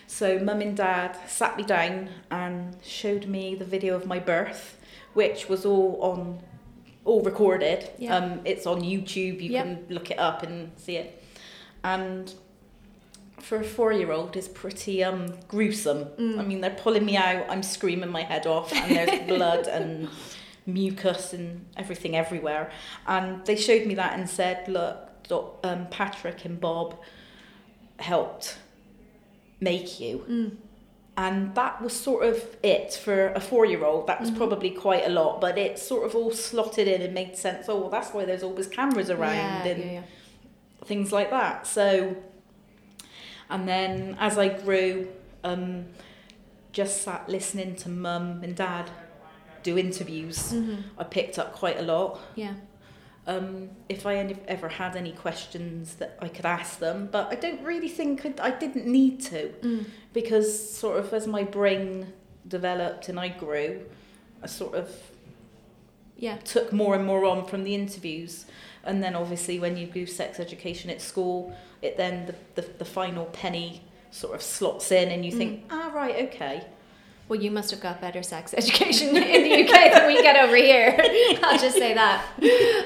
So 0.08 0.40
mum 0.40 0.62
and 0.62 0.78
dad 0.78 1.18
sat 1.28 1.58
me 1.58 1.64
down 1.64 2.10
and 2.32 2.76
showed 2.84 3.26
me 3.28 3.56
the 3.56 3.66
video 3.66 3.96
of 3.96 4.06
my 4.06 4.20
birth, 4.20 4.78
which 5.14 5.50
was 5.50 5.66
all 5.66 6.00
on, 6.02 6.40
all 7.04 7.22
recorded. 7.22 7.90
Yeah. 7.98 8.16
Um, 8.16 8.42
it's 8.46 8.66
on 8.66 8.82
YouTube. 8.82 9.42
You 9.42 9.52
Yep. 9.52 9.64
can 9.66 9.86
look 9.90 10.12
it 10.12 10.20
up 10.20 10.44
and 10.44 10.72
see 10.78 10.98
it. 10.98 11.24
And 11.84 12.34
for 13.40 13.60
a 13.60 13.64
four-year-old, 13.64 14.36
is 14.38 14.48
pretty 14.48 15.04
um 15.04 15.28
gruesome. 15.48 16.06
Mm. 16.18 16.40
I 16.40 16.44
mean, 16.44 16.62
they're 16.62 16.72
pulling 16.72 17.06
me 17.06 17.18
out. 17.18 17.46
I'm 17.50 17.62
screaming 17.64 18.10
my 18.10 18.24
head 18.24 18.48
off, 18.48 18.74
and 18.74 18.96
there's 18.96 19.28
blood 19.28 19.68
and 19.68 20.10
mucus 20.66 21.34
and 21.34 21.66
everything 21.78 22.16
everywhere. 22.16 22.72
And 23.06 23.46
they 23.46 23.56
showed 23.56 23.86
me 23.86 23.94
that 23.96 24.18
and 24.18 24.28
said, 24.30 24.68
"Look, 24.68 25.10
um, 25.64 25.88
Patrick 25.92 26.46
and 26.46 26.60
Bob 26.60 26.98
helped 28.00 28.58
make 29.60 30.00
you." 30.00 30.26
Mm. 30.30 30.58
And 31.18 31.56
that 31.56 31.82
was 31.82 31.94
sort 31.94 32.26
of 32.26 32.58
it 32.62 32.94
for 32.94 33.28
a 33.30 33.40
four-year-old. 33.40 34.06
That 34.08 34.20
was 34.20 34.32
Mhm. 34.32 34.36
probably 34.38 34.70
quite 34.70 35.06
a 35.06 35.10
lot, 35.10 35.40
but 35.40 35.58
it 35.58 35.80
sort 35.80 36.06
of 36.06 36.14
all 36.14 36.32
slotted 36.32 36.90
in 36.90 37.02
and 37.02 37.14
made 37.14 37.38
sense. 37.38 37.70
Oh, 37.70 37.80
well, 37.80 37.90
that's 37.90 38.14
why 38.14 38.26
there's 38.26 38.44
always 38.44 38.68
cameras 38.68 39.10
around 39.10 39.36
Yeah, 39.36 39.64
and 39.66 39.80
yeah, 39.84 39.92
yeah. 39.92 40.02
things 40.84 41.14
like 41.14 41.30
that. 41.30 41.66
So, 41.68 42.18
and 43.50 43.66
then 43.68 44.18
as 44.20 44.38
I 44.38 44.50
grew, 44.50 45.08
um, 45.44 45.86
just 46.74 47.02
sat 47.04 47.30
listening 47.30 47.76
to 47.78 47.90
mum 47.90 48.42
and 48.44 48.54
dad 48.56 48.92
do 49.64 49.78
interviews. 49.78 50.52
Mhm. 50.52 50.84
I 50.98 51.06
picked 51.06 51.40
up 51.40 51.54
quite 51.54 51.80
a 51.80 51.82
lot. 51.82 52.20
Yeah. 52.36 52.56
Um, 53.28 53.70
if 53.90 54.06
I 54.06 54.16
any- 54.18 54.38
ever 54.48 54.70
had 54.70 54.96
any 54.96 55.12
questions 55.12 55.96
that 55.96 56.16
I 56.22 56.28
could 56.28 56.46
ask 56.46 56.78
them, 56.80 57.10
but 57.12 57.28
I 57.32 57.36
don't 57.36 57.62
really 57.64 57.88
think 57.88 58.24
I, 58.26 58.34
I 58.40 58.52
didn't 58.52 58.86
need 58.86 59.20
to 59.32 59.50
Mm. 59.64 59.86
because 60.14 60.48
sort 60.78 61.00
of 61.00 61.12
as 61.12 61.26
my 61.26 61.44
brain 61.44 62.14
developed 62.48 63.10
and 63.10 63.20
I 63.20 63.30
grew, 63.30 63.86
I 64.44 64.48
sort 64.48 64.76
of 64.76 64.92
Yeah. 66.18 66.38
took 66.38 66.72
more 66.72 66.94
and 66.96 67.06
more 67.06 67.26
on 67.26 67.46
from 67.46 67.64
the 67.64 67.74
interviews. 67.74 68.46
And 68.84 69.04
then 69.04 69.16
obviously 69.16 69.60
when 69.60 69.76
you 69.76 69.88
do 69.88 70.06
sex 70.06 70.40
education 70.40 70.92
at 70.92 71.02
school, 71.02 71.56
it 71.82 71.98
then 71.98 72.28
the, 72.28 72.62
the, 72.62 72.68
the 72.78 72.86
final 72.86 73.26
penny 73.26 73.82
sort 74.12 74.36
of 74.36 74.42
slots 74.44 74.92
in 74.92 75.10
and 75.10 75.26
you 75.26 75.32
think, 75.32 75.66
ah 75.72 75.92
right, 75.94 76.28
okay. 76.28 76.64
Well, 77.28 77.42
you 77.42 77.50
must 77.50 77.72
have 77.72 77.80
got 77.80 78.00
better 78.02 78.22
sex 78.22 78.54
education 78.58 79.18
in 79.18 79.44
the 79.44 79.64
UK 79.64 79.92
than 79.94 80.06
we 80.08 80.22
get 80.22 80.36
over 80.38 80.56
here. 80.56 80.96
I'll 81.44 81.58
just 81.60 81.76
say 81.76 81.94
that. 81.96 82.24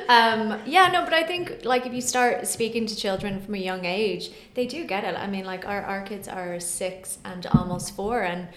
Um, 0.08 0.62
yeah, 0.66 0.88
no, 0.88 1.04
but 1.04 1.14
I 1.14 1.24
think 1.24 1.66
like 1.66 1.86
if 1.86 1.94
you 1.94 2.02
start 2.02 2.48
speaking 2.48 2.86
to 2.88 2.96
children 2.96 3.42
from 3.42 3.56
a 3.56 3.60
young 3.60 3.84
age, 3.86 4.32
they 4.54 4.66
do 4.66 4.86
get 4.86 5.04
it. 5.04 5.16
I 5.18 5.28
mean, 5.28 5.46
like 5.46 5.66
our, 5.68 5.82
our 5.82 6.02
kids 6.04 6.28
are 6.28 6.60
six 6.60 7.18
and 7.26 7.46
almost 7.48 7.96
four, 7.98 8.22
and 8.24 8.48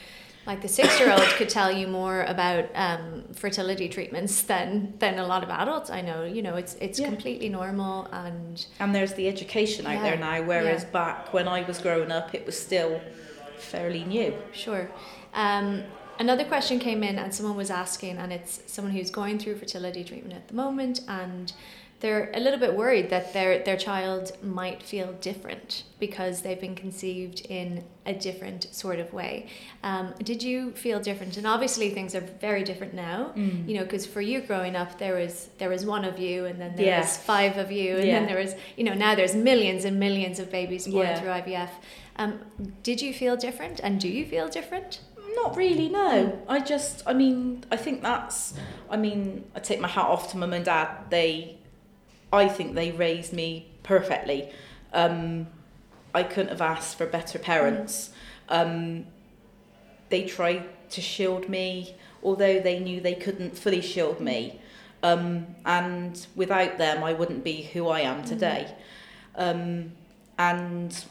like 0.47 0.63
the 0.63 0.69
six 0.69 0.99
year 1.01 1.11
old 1.11 1.23
could 1.39 1.49
tell 1.49 1.71
you 1.73 1.89
more 1.89 2.23
about 2.25 2.67
um, 2.77 3.25
fertility 3.35 3.89
treatments 3.89 4.43
than 4.43 4.95
than 5.01 5.19
a 5.19 5.27
lot 5.27 5.43
of 5.43 5.51
adults 5.51 5.91
I 5.91 6.01
know. 6.01 6.23
You 6.25 6.43
know, 6.43 6.55
it's 6.57 6.75
it's 6.81 7.01
Yeah. 7.01 7.09
completely 7.09 7.49
normal 7.49 8.07
and 8.13 8.65
And 8.79 8.95
there's 8.95 9.15
the 9.15 9.27
education 9.27 9.87
out 9.87 9.95
Yeah, 9.95 10.03
there 10.03 10.17
now, 10.17 10.43
whereas 10.43 10.85
yeah. 10.85 10.91
back 10.91 11.33
when 11.33 11.49
I 11.49 11.63
was 11.63 11.79
growing 11.79 12.13
up, 12.13 12.35
it 12.37 12.47
was 12.47 12.57
still 12.61 13.01
fairly 13.63 14.05
new. 14.05 14.35
Sure. 14.53 14.91
Um, 15.35 15.85
another 16.19 16.45
question 16.45 16.79
came 16.79 17.03
in, 17.03 17.19
and 17.19 17.35
someone 17.35 17.57
was 17.57 17.71
asking, 17.71 18.19
and 18.19 18.33
it's 18.33 18.61
someone 18.67 18.93
who's 18.93 19.11
going 19.11 19.39
through 19.39 19.57
fertility 19.57 20.05
treatment 20.05 20.35
at 20.35 20.49
the 20.49 20.55
moment, 20.55 21.01
and 21.09 21.53
they're 22.03 22.31
a 22.35 22.41
little 22.41 22.59
bit 22.59 22.75
worried 22.75 23.09
that 23.11 23.33
their 23.33 23.53
their 23.69 23.77
child 23.89 24.33
might 24.43 24.83
feel 24.83 25.13
different 25.29 25.85
because 26.01 26.43
they've 26.43 26.61
been 26.61 26.75
conceived 26.75 27.39
in 27.49 27.85
a 28.05 28.13
different 28.13 28.67
sort 28.75 28.99
of 28.99 29.13
way. 29.13 29.47
Um, 29.85 30.13
did 30.31 30.43
you 30.43 30.73
feel 30.73 30.99
different? 31.01 31.37
And 31.37 31.47
obviously 31.47 31.89
things 31.91 32.15
are 32.17 32.27
very 32.49 32.65
different 32.65 32.93
now. 32.95 33.33
Mm. 33.37 33.69
You 33.69 33.75
know, 33.77 33.85
because 33.85 34.05
for 34.05 34.21
you 34.21 34.41
growing 34.41 34.75
up, 34.75 34.99
there 34.99 35.15
was 35.15 35.49
there 35.59 35.69
was 35.71 35.87
one 35.87 36.05
of 36.05 36.19
you, 36.19 36.45
and 36.47 36.61
then 36.61 36.75
there 36.77 36.87
Yeah. 36.87 37.01
was 37.03 37.17
five 37.17 37.57
of 37.57 37.71
you, 37.71 37.91
and 37.97 38.07
Yeah. 38.07 38.15
then 38.19 38.27
there 38.31 38.41
was 38.45 38.53
you 38.77 38.85
know 38.85 38.95
now 38.95 39.15
there's 39.15 39.35
millions 39.51 39.85
and 39.85 39.99
millions 40.07 40.39
of 40.43 40.51
babies 40.51 40.87
born 40.89 41.07
Yeah. 41.07 41.19
through 41.21 41.31
IVF. 41.31 41.71
Um, 42.17 42.41
did 42.83 43.01
you 43.01 43.13
feel 43.15 43.37
different, 43.37 43.81
and 43.85 44.01
do 44.01 44.09
you 44.09 44.25
feel 44.27 44.49
different? 44.49 44.91
Not 45.37 45.57
really, 45.57 45.89
no. 45.89 46.39
I 46.47 46.59
just, 46.61 47.03
I 47.07 47.15
mean, 47.15 47.65
I 47.71 47.77
think 47.79 48.03
that's, 48.03 48.53
I 48.91 48.99
mean, 48.99 49.45
I 49.57 49.61
take 49.61 49.81
my 49.81 49.89
hat 49.89 50.05
off 50.05 50.31
to 50.33 50.37
mum 50.37 50.53
and 50.53 50.63
dad. 50.63 50.89
They, 51.09 51.57
I 52.33 52.49
think 52.49 52.75
they 52.75 52.91
raised 52.93 53.33
me 53.33 53.69
perfectly. 53.83 54.51
Um, 54.93 55.49
I 56.15 56.23
couldn't 56.23 56.49
have 56.49 56.61
asked 56.61 56.97
for 56.97 57.07
better 57.07 57.39
parents. 57.39 58.11
Um, 58.49 59.07
they 60.09 60.25
tried 60.25 60.65
to 60.91 61.01
shield 61.01 61.49
me, 61.49 61.95
although 62.23 62.61
they 62.61 62.79
knew 62.79 63.01
they 63.01 63.15
couldn't 63.15 63.57
fully 63.57 63.81
shield 63.81 64.21
me. 64.21 64.61
Um, 65.03 65.47
and 65.67 66.27
without 66.37 66.79
them, 66.79 67.03
I 67.03 67.13
wouldn't 67.13 67.45
be 67.45 67.63
who 67.63 67.89
I 67.89 68.01
am 68.01 68.25
today. 68.25 68.73
Um, 69.35 69.93
and 70.39 71.05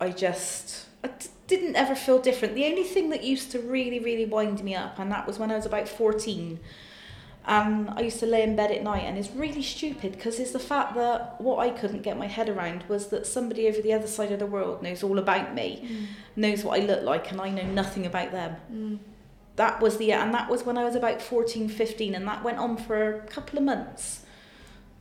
I 0.00 0.10
just 0.10 0.86
I 1.02 1.08
d- 1.08 1.26
didn't 1.46 1.76
ever 1.76 1.94
feel 1.94 2.18
different. 2.18 2.54
The 2.54 2.64
only 2.64 2.84
thing 2.84 3.10
that 3.10 3.22
used 3.22 3.50
to 3.52 3.58
really, 3.58 4.00
really 4.00 4.24
wind 4.24 4.64
me 4.64 4.74
up, 4.74 4.98
and 4.98 5.12
that 5.12 5.26
was 5.26 5.38
when 5.38 5.50
I 5.50 5.56
was 5.56 5.66
about 5.66 5.88
14. 5.88 6.58
And 7.46 7.90
I 7.90 8.00
used 8.00 8.20
to 8.20 8.26
lay 8.26 8.42
in 8.42 8.56
bed 8.56 8.70
at 8.70 8.82
night, 8.82 9.02
and 9.04 9.18
it's 9.18 9.30
really 9.32 9.62
stupid 9.62 10.12
because 10.12 10.38
it's 10.40 10.52
the 10.52 10.58
fact 10.58 10.94
that 10.94 11.38
what 11.40 11.58
I 11.58 11.68
couldn't 11.70 12.00
get 12.02 12.16
my 12.16 12.26
head 12.26 12.48
around 12.48 12.84
was 12.88 13.08
that 13.08 13.26
somebody 13.26 13.68
over 13.68 13.82
the 13.82 13.92
other 13.92 14.06
side 14.06 14.32
of 14.32 14.38
the 14.38 14.46
world 14.46 14.82
knows 14.82 15.02
all 15.02 15.18
about 15.18 15.54
me, 15.54 16.08
knows 16.36 16.64
what 16.64 16.80
I 16.80 16.84
look 16.84 17.02
like, 17.02 17.30
and 17.30 17.40
I 17.40 17.50
know 17.50 17.64
nothing 17.66 18.06
about 18.06 18.32
them. 18.32 18.56
Mm. 18.72 18.98
That 19.56 19.80
was 19.82 19.98
the, 19.98 20.12
and 20.12 20.32
that 20.32 20.48
was 20.50 20.64
when 20.64 20.78
I 20.78 20.84
was 20.84 20.94
about 20.94 21.20
14, 21.20 21.68
15, 21.68 22.14
and 22.14 22.26
that 22.26 22.42
went 22.42 22.56
on 22.58 22.78
for 22.78 23.16
a 23.16 23.20
couple 23.26 23.58
of 23.58 23.64
months. 23.64 24.24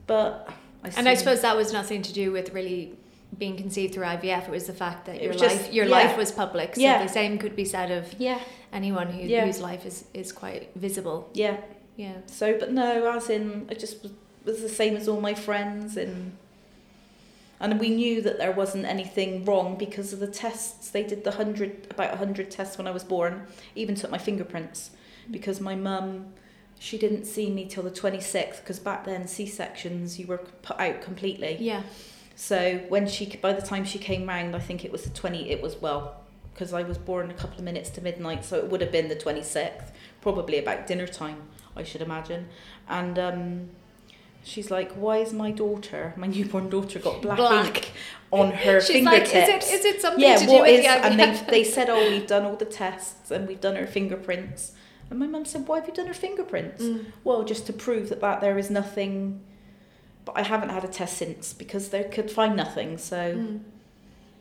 But 0.05 0.49
I 0.83 0.89
And 0.97 1.07
I 1.07 1.13
suppose 1.13 1.41
that 1.41 1.55
was 1.55 1.71
nothing 1.71 2.01
to 2.01 2.11
do 2.13 2.33
with 2.33 2.53
really 2.53 2.93
being 3.37 3.55
conceived 3.55 3.93
through 3.93 4.03
IVF. 4.03 4.47
It 4.49 4.51
was 4.51 4.67
the 4.67 4.73
fact 4.73 5.05
that 5.05 5.21
your 5.23 5.33
life, 5.33 5.39
just- 5.41 5.73
your 5.73 5.85
yeah. 5.85 5.91
life 5.91 6.17
was 6.17 6.31
public. 6.31 6.75
So 6.75 6.81
Yeah. 6.81 7.01
the 7.01 7.09
same 7.09 7.37
could 7.37 7.55
be 7.55 7.65
said 7.65 7.89
of 7.89 8.13
yeah, 8.19 8.39
anyone 8.73 9.07
who, 9.07 9.25
Yeah. 9.25 9.45
whose 9.45 9.59
life 9.61 9.85
is, 9.85 10.03
is 10.13 10.31
quite 10.33 10.69
visible. 10.75 11.29
yeah. 11.33 11.57
Yeah. 11.95 12.17
So, 12.25 12.57
but 12.57 12.71
no, 12.71 13.11
as 13.11 13.29
in, 13.29 13.67
I 13.69 13.75
just 13.75 14.01
was, 14.01 14.11
was 14.45 14.61
the 14.61 14.69
same 14.69 14.95
as 14.95 15.07
all 15.07 15.21
my 15.21 15.33
friends, 15.33 15.95
and 15.97 16.35
and 17.59 17.79
we 17.79 17.89
knew 17.89 18.21
that 18.21 18.37
there 18.37 18.51
wasn't 18.51 18.85
anything 18.85 19.45
wrong 19.45 19.77
because 19.77 20.11
of 20.11 20.19
the 20.19 20.27
tests. 20.27 20.89
They 20.89 21.03
did 21.03 21.23
the 21.23 21.31
hundred 21.31 21.87
about 21.89 22.13
a 22.13 22.17
hundred 22.17 22.51
tests 22.51 22.77
when 22.77 22.87
I 22.87 22.91
was 22.91 23.03
born. 23.03 23.47
Even 23.75 23.95
took 23.95 24.11
my 24.11 24.17
fingerprints 24.17 24.91
because 25.31 25.61
my 25.61 25.75
mum, 25.75 26.33
she 26.79 26.97
didn't 26.97 27.25
see 27.25 27.49
me 27.49 27.65
till 27.65 27.83
the 27.83 27.91
twenty 27.91 28.21
sixth 28.21 28.61
because 28.61 28.79
back 28.79 29.05
then 29.05 29.27
C 29.27 29.45
sections 29.45 30.19
you 30.19 30.27
were 30.27 30.39
put 30.61 30.79
out 30.79 31.01
completely. 31.01 31.57
Yeah. 31.59 31.83
So 32.35 32.79
when 32.89 33.07
she, 33.07 33.27
by 33.37 33.53
the 33.53 33.61
time 33.61 33.85
she 33.85 33.99
came 33.99 34.27
round, 34.27 34.55
I 34.55 34.59
think 34.59 34.83
it 34.83 34.91
was 34.91 35.03
the 35.03 35.11
twenty. 35.11 35.51
It 35.51 35.61
was 35.61 35.79
well, 35.79 36.21
because 36.53 36.73
I 36.73 36.81
was 36.81 36.97
born 36.97 37.29
a 37.29 37.33
couple 37.35 37.59
of 37.59 37.63
minutes 37.63 37.91
to 37.91 38.01
midnight, 38.01 38.43
so 38.43 38.57
it 38.57 38.69
would 38.69 38.81
have 38.81 38.91
been 38.91 39.07
the 39.07 39.15
twenty 39.15 39.43
sixth, 39.43 39.91
probably 40.19 40.57
about 40.57 40.87
dinner 40.87 41.07
time, 41.07 41.43
I 41.75 41.83
should 41.83 42.01
imagine. 42.01 42.47
And 42.87 43.17
um, 43.19 43.69
she's 44.43 44.69
like, 44.71 44.91
"Why 44.93 45.17
is 45.17 45.33
my 45.33 45.51
daughter, 45.51 46.13
my 46.17 46.27
newborn 46.27 46.69
daughter, 46.69 46.99
got 46.99 47.21
black, 47.21 47.37
Black. 47.37 47.65
ink 47.65 47.91
on 48.31 48.51
her 48.51 48.81
She's 48.81 49.03
like, 49.05 49.23
is 49.23 49.31
it, 49.33 49.63
is 49.63 49.85
it 49.85 50.01
something 50.01 50.23
yeah, 50.23 50.37
to 50.37 50.45
do 50.45 50.61
with 50.61 50.79
is? 50.79 50.85
And 50.85 51.19
they 51.19 51.43
they 51.49 51.63
said, 51.63 51.89
"Oh, 51.89 52.09
we've 52.09 52.27
done 52.27 52.45
all 52.45 52.55
the 52.55 52.65
tests 52.65 53.31
and 53.31 53.47
we've 53.47 53.61
done 53.61 53.75
her 53.75 53.87
fingerprints." 53.87 54.73
And 55.09 55.19
my 55.19 55.27
mum 55.27 55.45
said, 55.45 55.67
"Why 55.67 55.79
have 55.79 55.87
you 55.87 55.93
done 55.93 56.07
her 56.07 56.13
fingerprints?" 56.13 56.83
Mm. 56.83 57.05
Well, 57.23 57.43
just 57.43 57.65
to 57.67 57.73
prove 57.73 58.09
that, 58.09 58.21
that 58.21 58.41
there 58.41 58.57
is 58.57 58.69
nothing. 58.69 59.41
But 60.25 60.37
I 60.37 60.43
haven't 60.43 60.69
had 60.69 60.85
a 60.85 60.87
test 60.87 61.17
since 61.17 61.53
because 61.53 61.89
they 61.89 62.03
could 62.05 62.31
find 62.31 62.55
nothing. 62.55 62.97
So, 62.97 63.17
Mm. 63.35 63.59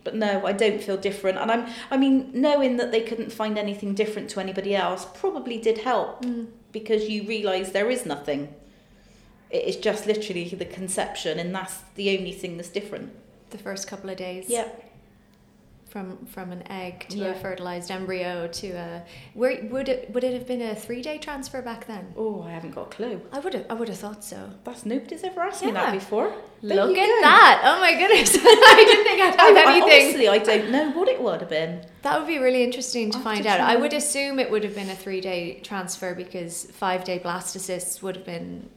but 0.05 0.15
no, 0.15 0.47
I 0.47 0.53
don't 0.53 0.81
feel 0.81 0.97
different. 0.97 1.39
And 1.39 1.51
I'm, 1.51 1.67
I 1.91 1.97
mean, 1.97 2.31
knowing 2.33 2.77
that 2.77 2.93
they 2.93 3.01
couldn't 3.01 3.33
find 3.33 3.59
anything 3.59 3.93
different 3.93 4.31
to 4.31 4.41
anybody 4.41 4.77
else 4.77 5.05
probably 5.13 5.59
did 5.59 5.79
help 5.79 6.25
Mm. 6.25 6.47
Because 6.73 7.09
you 7.09 7.25
realise 7.25 7.71
there 7.71 7.91
is 7.91 8.05
nothing. 8.07 8.55
It 9.51 9.65
is 9.65 9.77
just 9.77 10.07
literally 10.07 10.49
the 10.49 10.65
conception, 10.65 11.39
and 11.39 11.55
that's 11.55 11.79
the 11.95 12.17
only 12.17 12.33
thing 12.33 12.57
that's 12.57 12.71
different. 12.71 13.13
The 13.51 13.59
first 13.59 13.87
couple 13.87 14.11
of 14.11 14.17
days. 14.17 14.47
Yeah. 14.49 14.69
From 15.93 16.25
from 16.25 16.53
an 16.53 16.63
egg 16.71 17.07
to 17.11 17.31
a 17.31 17.35
fertilized 17.35 17.91
embryo 17.91 18.49
to 18.49 18.69
a 18.71 19.03
where 19.35 19.63
would 19.71 19.91
it 19.91 20.11
would 20.15 20.25
it 20.25 20.33
have 20.33 20.47
been 20.47 20.63
a 20.63 20.75
three 20.75 21.03
day 21.03 21.19
transfer 21.19 21.61
back 21.61 21.87
then? 21.87 22.15
Oh, 22.17 22.41
I 22.43 22.51
haven't 22.53 22.71
got 22.71 22.87
a 22.87 22.97
clue. 22.97 23.21
I 23.31 23.41
would 23.41 23.53
have 23.53 23.67
I 23.69 23.75
would 23.75 23.89
have 23.89 23.99
thought 23.99 24.25
so. 24.25 24.49
That's 24.65 24.87
nobody's 24.87 25.23
ever 25.23 25.43
asked 25.43 25.63
me 25.63 25.71
that 25.73 25.93
before. 25.93 26.33
There 26.63 26.77
Look 26.87 26.97
at 26.97 27.07
go. 27.07 27.21
that! 27.21 27.61
Oh 27.67 27.79
my 27.79 27.93
goodness! 27.93 28.35
I 28.41 28.85
didn't 28.89 29.05
think 29.05 29.21
I'd 29.21 29.39
have 29.39 29.57
I, 29.67 29.71
I 29.71 29.77
anything. 29.77 30.07
honestly, 30.07 30.29
I 30.31 30.39
don't 30.39 30.71
know 30.71 30.91
what 30.93 31.09
it 31.09 31.21
would 31.21 31.41
have 31.43 31.51
been. 31.51 31.85
That 32.01 32.19
would 32.19 32.27
be 32.27 32.39
really 32.39 32.65
interesting 32.65 33.11
to 33.11 33.19
I'll 33.19 33.25
find 33.25 33.43
to 33.43 33.51
out. 33.51 33.61
I 33.61 33.77
would 33.77 33.93
assume 33.93 34.39
it 34.39 34.51
would 34.51 34.65
have 34.65 34.75
been 34.75 34.89
a 34.89 34.97
three 34.97 35.21
day 35.21 35.61
transfer 35.63 36.15
because 36.15 36.65
five 36.71 37.05
day 37.05 37.19
blastocysts 37.19 38.01
would 38.01 38.17
have 38.17 38.25
been. 38.25 38.71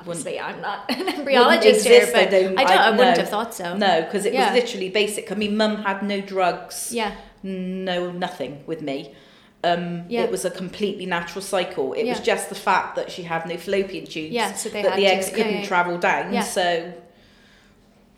Obviously, 0.00 0.38
I'm 0.40 0.60
not 0.60 0.90
an 0.90 1.06
embryologist 1.06 1.62
here, 1.84 2.00
exist, 2.02 2.14
I 2.14 2.24
but 2.24 2.30
don't- 2.30 2.58
I, 2.58 2.64
don't, 2.64 2.78
I- 2.78 2.86
I, 2.86 2.90
wouldn't 2.90 3.16
no. 3.16 3.22
have 3.22 3.28
thought 3.28 3.54
so. 3.54 3.76
No, 3.76 4.02
because 4.02 4.24
it 4.26 4.32
Yeah. 4.34 4.52
was 4.52 4.62
literally 4.62 4.88
basic. 4.90 5.30
I 5.30 5.34
mean, 5.34 5.56
mum 5.56 5.82
had 5.82 6.02
no 6.02 6.20
drugs, 6.20 6.90
Yeah, 6.92 7.14
no 7.42 8.10
nothing 8.10 8.62
with 8.66 8.82
me. 8.82 9.14
Um, 9.62 10.04
Yeah. 10.08 10.22
It 10.22 10.30
was 10.30 10.44
a 10.44 10.50
completely 10.50 11.04
natural 11.06 11.42
cycle. 11.42 11.92
It 11.92 12.04
was 12.08 12.20
just 12.20 12.48
the 12.48 12.54
fact 12.54 12.96
that 12.96 13.10
she 13.10 13.22
had 13.24 13.46
no 13.46 13.56
fallopian 13.58 14.06
tubes. 14.06 14.32
yeah. 14.32 14.52
So 14.54 14.68
they 14.70 14.82
that 14.82 14.92
had 14.92 14.98
the 14.98 15.06
eggs 15.06 15.28
yeah, 15.30 15.36
couldn't 15.36 15.60
yeah. 15.60 15.66
travel 15.66 15.98
down. 15.98 16.32
Yeah. 16.32 16.42
So 16.42 16.92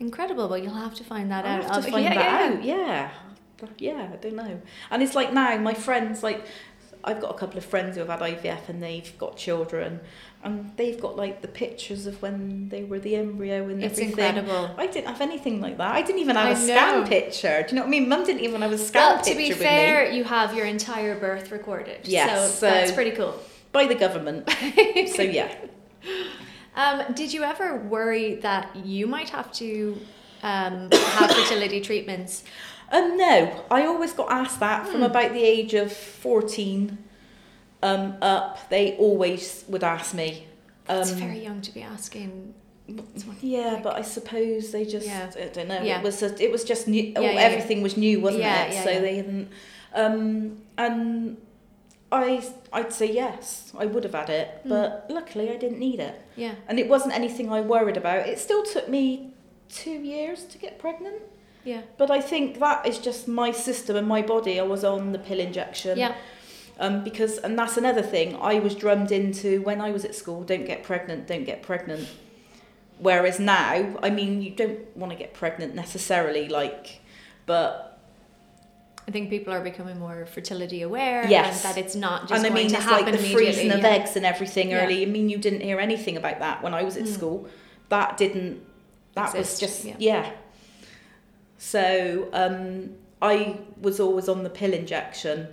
Incredible, 0.00 0.48
but 0.48 0.62
you'll 0.62 0.74
have 0.74 0.94
to 0.96 1.04
find 1.04 1.30
that 1.30 1.44
I 1.44 1.48
out. 1.48 1.62
have 1.62 1.70
to 1.70 1.76
I'll- 1.76 1.82
find 1.82 2.04
yeah, 2.04 2.14
that 2.14 2.24
yeah, 2.40 2.56
out. 2.56 2.64
Yeah. 2.64 3.10
Yeah, 3.78 4.08
I 4.12 4.16
don't 4.16 4.34
know. 4.34 4.60
And 4.90 5.02
it's 5.04 5.14
like 5.14 5.32
now, 5.32 5.56
my 5.58 5.74
friends, 5.74 6.24
like, 6.24 6.44
I've 7.04 7.20
got 7.20 7.32
a 7.32 7.38
couple 7.38 7.58
of 7.58 7.64
friends 7.64 7.94
who 7.96 8.04
have 8.04 8.08
had 8.08 8.20
IVF 8.20 8.68
and 8.68 8.82
they've 8.82 9.16
got 9.18 9.36
children, 9.36 10.00
and 10.44 10.72
they've 10.76 11.00
got 11.00 11.16
like 11.16 11.40
the 11.42 11.48
pictures 11.48 12.06
of 12.06 12.20
when 12.20 12.68
they 12.68 12.82
were 12.84 12.98
the 12.98 13.14
embryo 13.16 13.68
and 13.68 13.82
It's 13.82 13.98
everything. 14.00 14.08
incredible. 14.36 14.74
I 14.76 14.86
didn't 14.88 15.06
have 15.08 15.20
anything 15.20 15.60
like 15.60 15.76
that. 15.78 15.94
I 15.94 16.02
didn't 16.02 16.20
even 16.20 16.36
have 16.36 16.46
I 16.46 16.50
a 16.50 16.56
scan 16.56 17.06
picture. 17.06 17.62
Do 17.62 17.68
you 17.70 17.74
know 17.76 17.82
what 17.82 17.88
I 17.88 17.90
mean? 17.90 18.08
Mum 18.08 18.24
didn't 18.24 18.42
even 18.42 18.62
have 18.62 18.72
a 18.72 18.78
scan 18.78 19.16
Well, 19.16 19.24
to 19.24 19.34
be 19.36 19.52
fair, 19.52 20.10
you 20.10 20.24
have 20.24 20.54
your 20.56 20.66
entire 20.66 21.18
birth 21.18 21.50
recorded. 21.52 22.00
Yes, 22.08 22.54
so, 22.54 22.66
so- 22.66 22.66
that's 22.74 22.92
pretty 22.92 23.12
cool. 23.12 23.34
by 23.72 23.86
the 23.86 23.94
government. 23.94 24.50
so 25.14 25.22
yeah. 25.22 25.54
Um, 26.74 27.02
did 27.14 27.32
you 27.32 27.42
ever 27.42 27.76
worry 27.76 28.36
that 28.36 28.74
you 28.76 29.06
might 29.06 29.28
have 29.30 29.52
to 29.54 29.98
um, 30.42 30.88
have 30.92 31.30
fertility 31.30 31.80
treatments? 31.80 32.44
Um, 32.90 33.16
no, 33.16 33.64
I 33.70 33.86
always 33.86 34.12
got 34.12 34.30
asked 34.30 34.60
that 34.60 34.86
from 34.86 34.98
Hmm. 35.00 35.04
about 35.04 35.32
the 35.32 35.42
age 35.42 35.74
of 35.74 35.92
14 35.92 36.98
um, 37.82 38.16
up. 38.22 38.68
They 38.70 38.96
always 38.96 39.64
would 39.68 39.84
ask 39.84 40.14
me. 40.14 40.46
Um, 40.88 41.00
It's 41.00 41.10
very 41.10 41.38
young 41.42 41.60
to 41.62 41.72
be 41.72 41.82
asking. 41.82 42.54
Yeah, 43.40 43.74
like- 43.74 43.82
but 43.82 43.94
I 43.96 44.02
suppose 44.02 44.72
they 44.72 44.84
just 44.84 45.06
Yeah. 45.06 45.30
I 45.36 45.44
don't 45.48 45.68
know. 45.68 45.80
Yeah. 45.82 45.98
It 46.00 46.04
was 46.04 46.22
a, 46.22 46.42
it 46.42 46.50
was 46.50 46.64
just 46.64 46.88
new. 46.88 47.12
Yeah, 47.16 47.30
everything 47.48 47.82
was 47.82 47.96
new, 47.96 48.20
wasn't 48.20 48.42
it? 48.42 48.46
yeah, 48.46 48.82
so 48.84 49.00
they 49.00 49.14
didn't. 49.16 49.48
Um, 49.94 50.62
and 50.76 51.36
I 52.10 52.42
I'd 52.72 52.92
say 52.92 53.10
yes, 53.12 53.72
I 53.78 53.86
would 53.86 54.04
have 54.04 54.14
had 54.14 54.30
it, 54.30 54.48
Mm. 54.64 54.68
but 54.68 55.06
luckily 55.08 55.50
I 55.50 55.56
didn't 55.56 55.78
need 55.78 56.00
it, 56.00 56.14
Yeah. 56.36 56.54
and 56.68 56.78
it 56.78 56.88
wasn't 56.88 57.14
anything 57.14 57.50
I 57.52 57.60
worried 57.60 57.96
about. 57.96 58.28
It 58.28 58.38
still 58.38 58.62
took 58.64 58.88
me 58.88 59.30
two 59.68 59.90
years 60.14 60.44
to 60.44 60.58
get 60.58 60.78
pregnant, 60.78 61.22
Yeah. 61.64 61.82
but 61.96 62.10
I 62.10 62.20
think 62.20 62.58
that 62.58 62.86
is 62.86 62.98
just 62.98 63.28
my 63.28 63.50
system 63.52 63.96
and 63.96 64.06
my 64.06 64.20
body. 64.22 64.58
I 64.60 64.64
was 64.64 64.84
on 64.84 65.12
the 65.12 65.18
pill 65.18 65.40
injection. 65.40 65.98
Yeah. 65.98 66.14
Um, 66.82 67.04
because 67.04 67.38
and 67.38 67.56
that's 67.58 67.76
another 67.76 68.02
thing 68.02 68.36
I 68.36 68.58
was 68.58 68.74
drummed 68.74 69.12
into 69.12 69.62
when 69.62 69.80
I 69.80 69.90
was 69.92 70.04
at 70.04 70.14
school. 70.14 70.42
Don't 70.42 70.66
get 70.66 70.82
pregnant. 70.82 71.26
Don't 71.28 71.44
get 71.44 71.62
pregnant. 71.62 72.08
Whereas 72.98 73.38
now, 73.40 73.96
I 74.02 74.10
mean, 74.10 74.42
you 74.42 74.50
don't 74.50 74.80
want 74.96 75.12
to 75.12 75.18
get 75.18 75.32
pregnant 75.32 75.74
necessarily, 75.74 76.48
like, 76.48 77.00
but 77.46 78.00
I 79.08 79.10
think 79.10 79.30
people 79.30 79.52
are 79.52 79.60
becoming 79.60 79.98
more 79.98 80.26
fertility 80.26 80.82
aware 80.82 81.26
Yes. 81.28 81.64
and 81.64 81.74
that 81.74 81.80
it's 81.84 81.96
not 81.96 82.28
just 82.28 82.44
and 82.44 82.52
I 82.52 82.54
mean, 82.54 82.68
to 82.70 82.76
it's 82.76 82.86
like 82.86 83.10
the 83.10 83.18
freezing 83.18 83.70
of 83.72 83.80
yeah. 83.80 83.88
eggs 83.88 84.16
and 84.16 84.24
everything 84.26 84.70
Yeah. 84.70 84.84
early. 84.84 85.02
I 85.02 85.06
mean, 85.06 85.28
you 85.28 85.38
didn't 85.38 85.60
hear 85.62 85.80
anything 85.80 86.16
about 86.16 86.38
that 86.40 86.62
when 86.62 86.74
I 86.74 86.82
was 86.84 86.96
at 86.96 87.04
Mm. 87.04 87.14
school. 87.14 87.48
That 87.88 88.16
didn't. 88.16 88.60
That 89.14 89.34
Exist, 89.34 89.50
was 89.52 89.60
just 89.60 89.84
yeah. 89.84 89.96
yeah. 89.98 90.30
So 91.58 92.28
um, 92.32 92.90
I 93.20 93.58
was 93.80 94.00
always 94.00 94.28
on 94.28 94.42
the 94.42 94.50
pill 94.50 94.72
injection, 94.72 95.48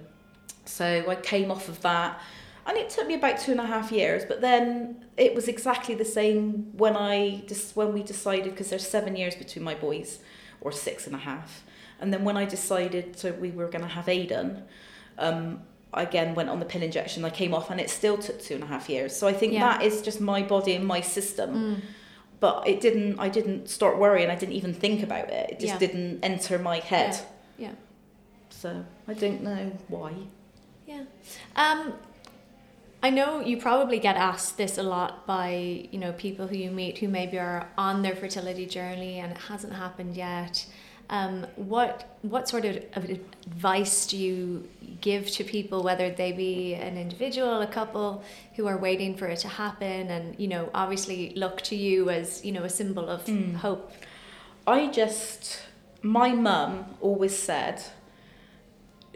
so 0.69 1.05
I 1.07 1.15
came 1.15 1.51
off 1.51 1.67
of 1.67 1.81
that, 1.81 2.19
and 2.65 2.77
it 2.77 2.89
took 2.89 3.07
me 3.07 3.15
about 3.15 3.39
two 3.39 3.51
and 3.51 3.59
a 3.59 3.65
half 3.65 3.91
years. 3.91 4.23
But 4.25 4.41
then 4.41 5.03
it 5.17 5.33
was 5.35 5.47
exactly 5.47 5.95
the 5.95 6.05
same 6.05 6.71
when 6.77 6.95
I 6.95 7.43
just 7.47 7.75
when 7.75 7.93
we 7.93 8.03
decided 8.03 8.51
because 8.51 8.69
there's 8.69 8.87
seven 8.87 9.15
years 9.15 9.35
between 9.35 9.63
my 9.63 9.75
boys, 9.75 10.19
or 10.61 10.71
six 10.71 11.07
and 11.07 11.15
a 11.15 11.19
half, 11.19 11.63
and 11.99 12.13
then 12.13 12.23
when 12.23 12.37
I 12.37 12.45
decided 12.45 13.17
so 13.17 13.31
we 13.33 13.51
were 13.51 13.67
going 13.67 13.81
to 13.83 13.87
have 13.97 14.05
Aiden. 14.05 14.63
Um, 15.17 15.61
I 15.91 16.03
again 16.03 16.35
went 16.35 16.49
on 16.49 16.59
the 16.59 16.65
pill 16.65 16.83
injection. 16.83 17.25
I 17.25 17.31
came 17.31 17.53
off, 17.53 17.71
and 17.71 17.79
it 17.81 17.89
still 17.89 18.17
took 18.17 18.39
two 18.41 18.53
and 18.55 18.63
a 18.63 18.67
half 18.67 18.89
years. 18.89 19.15
So 19.15 19.27
I 19.27 19.33
think 19.33 19.53
Yeah. 19.53 19.61
that 19.69 19.81
is 19.83 20.01
just 20.03 20.21
my 20.21 20.43
body 20.43 20.75
and 20.75 20.85
my 20.85 21.01
system. 21.01 21.49
Mm. 21.55 21.81
But 22.39 22.67
it 22.67 22.79
didn't. 22.79 23.19
I 23.19 23.27
didn't 23.27 23.69
start 23.69 23.97
worrying. 23.97 24.29
I 24.29 24.35
didn't 24.35 24.53
even 24.55 24.73
think 24.73 25.01
about 25.03 25.29
it. 25.31 25.49
It 25.51 25.59
just 25.59 25.73
Yeah. 25.73 25.79
didn't 25.79 26.23
enter 26.23 26.59
my 26.59 26.77
head. 26.79 27.19
Yeah. 27.57 27.71
So 28.49 28.85
I 29.07 29.13
don't 29.13 29.41
know 29.41 29.71
why. 29.87 30.13
Yeah. 30.89 31.03
Um, 31.55 31.93
I 33.01 33.09
know 33.11 33.39
you 33.39 33.55
probably 33.57 33.99
get 33.99 34.17
asked 34.17 34.57
this 34.57 34.77
a 34.77 34.83
lot 34.83 35.25
by 35.27 35.87
you 35.91 35.99
know 36.03 36.11
people 36.13 36.47
who 36.47 36.57
you 36.57 36.71
meet 36.71 36.97
who 36.97 37.07
maybe 37.07 37.37
are 37.39 37.69
on 37.77 38.01
their 38.01 38.15
fertility 38.15 38.65
journey 38.65 39.19
and 39.19 39.31
it 39.31 39.37
hasn't 39.37 39.73
happened 39.73 40.17
yet. 40.17 40.65
Um, 41.11 41.47
what 41.55 42.17
what 42.23 42.49
sort 42.49 42.65
of 42.65 42.75
advice 42.95 44.07
do 44.07 44.17
you 44.17 44.67
give 45.01 45.23
to 45.37 45.43
people, 45.43 45.81
whether 45.81 46.09
they 46.09 46.31
be 46.31 46.75
an 46.75 46.97
individual, 46.97 47.61
a 47.61 47.67
couple 47.67 48.23
who 48.55 48.67
are 48.67 48.77
waiting 48.77 49.15
for 49.15 49.27
it 49.27 49.39
to 49.39 49.47
happen, 49.47 50.09
and 50.15 50.23
you 50.39 50.47
know 50.47 50.69
obviously 50.73 51.19
look 51.35 51.61
to 51.71 51.75
you 51.75 52.09
as 52.09 52.43
you 52.45 52.51
know 52.51 52.63
a 52.63 52.69
symbol 52.69 53.07
of 53.09 53.25
Mm. 53.25 53.55
hope. 53.55 53.91
I 54.67 54.87
just, 54.87 55.61
my 56.03 56.29
mum 56.47 56.85
always 57.01 57.35
said 57.37 57.81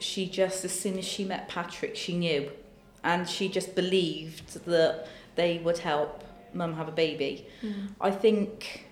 she 0.03 0.27
just, 0.27 0.65
as 0.65 0.77
soon 0.77 0.97
as 0.97 1.05
she 1.05 1.23
met 1.23 1.47
Patrick, 1.47 1.95
she 1.95 2.17
knew. 2.17 2.51
And 3.03 3.27
she 3.27 3.49
just 3.49 3.75
believed 3.75 4.65
that 4.65 5.07
they 5.35 5.57
would 5.59 5.79
help 5.79 6.23
mum 6.53 6.75
have 6.75 6.87
a 6.87 6.91
baby. 6.91 7.47
I 7.99 8.11
think 8.11 8.85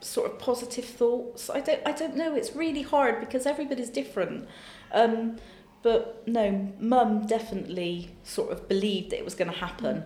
sort 0.00 0.30
of 0.30 0.38
positive 0.38 0.84
thoughts. 0.84 1.50
I 1.50 1.60
don't 1.60 1.80
I 1.86 1.92
don't 1.92 2.16
know, 2.16 2.34
it's 2.34 2.54
really 2.54 2.82
hard 2.82 3.20
because 3.20 3.46
everybody's 3.46 3.90
different. 3.90 4.48
Um, 4.92 5.36
but 5.82 6.26
no, 6.26 6.72
mum 6.78 7.26
definitely 7.26 8.10
sort 8.22 8.50
of 8.52 8.68
believed 8.68 9.10
that 9.10 9.18
it 9.18 9.24
was 9.24 9.34
going 9.34 9.50
to 9.50 9.56
happen. 9.56 10.04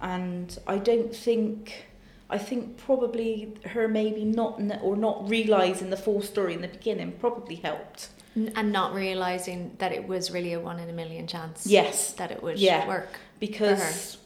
And 0.00 0.58
I 0.66 0.78
don't 0.78 1.14
think 1.14 1.86
I 2.30 2.38
think 2.38 2.78
probably 2.78 3.54
her 3.66 3.88
maybe 3.88 4.24
not 4.24 4.60
or 4.82 4.96
not 4.96 5.28
realizing 5.28 5.90
the 5.90 5.96
full 5.96 6.22
story 6.22 6.54
in 6.54 6.62
the 6.62 6.68
beginning 6.68 7.12
probably 7.12 7.56
helped. 7.56 8.08
And 8.34 8.72
not 8.72 8.94
realizing 8.94 9.76
that 9.78 9.92
it 9.92 10.08
was 10.08 10.30
really 10.30 10.54
a 10.54 10.60
one 10.60 10.78
in 10.78 10.88
a 10.88 10.92
million 10.92 11.26
chance. 11.26 11.66
Yes, 11.66 12.12
That 12.14 12.30
it 12.30 12.42
would 12.42 12.58
Yeah. 12.58 12.86
work. 12.88 13.18
because 13.40 14.16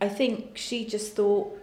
I 0.00 0.08
think 0.08 0.56
she 0.58 0.84
just 0.84 1.14
thought 1.14 1.56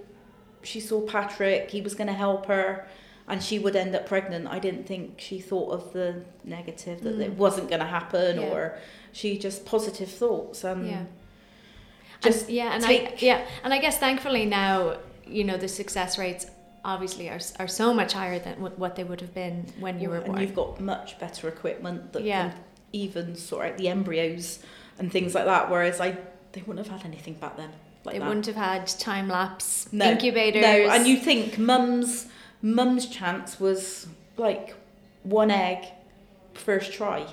she 0.64 0.80
saw 0.80 1.02
Patrick, 1.02 1.72
he 1.72 1.82
was 1.82 1.96
going 1.96 2.08
to 2.08 2.14
help 2.14 2.46
her, 2.46 2.88
and 3.28 3.42
she 3.44 3.60
would 3.60 3.76
end 3.76 3.94
up 3.96 4.06
pregnant. 4.06 4.48
I 4.48 4.60
didn't 4.60 4.86
think 4.88 5.20
she 5.20 5.40
thought 5.40 5.72
of 5.72 5.94
the 5.94 6.24
negative 6.44 7.02
that 7.04 7.18
Mm. 7.18 7.22
it 7.24 7.32
wasn't 7.34 7.68
going 7.70 7.80
to 7.82 7.86
happen, 7.88 8.40
Yeah. 8.42 8.48
or 8.50 8.78
she 9.12 9.38
just 9.38 9.66
positive 9.66 10.10
thoughts 10.10 10.64
and 10.64 10.88
Yeah. 10.88 11.04
just 12.22 12.46
and, 12.48 12.56
yeah, 12.56 12.74
and 12.76 12.86
I 12.86 13.14
yeah, 13.20 13.42
and 13.64 13.74
I 13.74 13.80
guess 13.80 13.98
thankfully 13.98 14.46
now 14.46 14.98
you 15.28 15.44
know 15.44 15.58
the 15.58 15.68
success 15.68 16.18
rates 16.18 16.46
obviously 16.94 17.30
are 17.30 17.40
are 17.60 17.68
so 17.68 17.94
much 17.94 18.14
higher 18.14 18.40
than 18.40 18.56
what, 18.60 18.96
they 18.96 19.04
would 19.04 19.22
have 19.22 19.34
been 19.34 19.66
when 19.80 20.00
you 20.00 20.10
were 20.10 20.18
and 20.18 20.26
born. 20.26 20.40
you've 20.42 20.56
got 20.56 20.80
much 20.80 21.20
better 21.20 21.48
equipment 21.48 22.14
that 22.14 22.24
Yeah. 22.24 22.50
can 22.50 22.60
even 22.94 23.36
sort 23.36 23.66
out 23.68 23.78
the 23.78 23.88
embryos 23.90 24.60
and 24.98 25.12
things 25.12 25.36
like 25.36 25.46
that. 25.46 25.70
Whereas 25.70 26.00
I, 26.02 26.18
they 26.54 26.62
wouldn't 26.66 26.86
have 26.88 26.98
had 27.02 27.06
anything 27.08 27.36
back 27.36 27.56
then. 27.58 27.72
Like 28.04 28.14
they 28.14 28.20
that. 28.20 28.28
wouldn't 28.28 28.46
have 28.48 28.56
had 28.56 28.88
time 28.88 29.28
lapse 29.28 29.88
No, 29.92 30.12
incubators. 30.12 30.62
No, 30.62 30.90
and 30.90 31.06
you 31.08 31.18
think 31.18 31.58
mum's 31.58 32.28
mum's 32.62 33.06
chance 33.08 33.60
was 33.60 34.08
like 34.38 34.76
one 35.24 35.52
egg 35.52 35.86
first 36.54 36.92
try. 36.94 37.26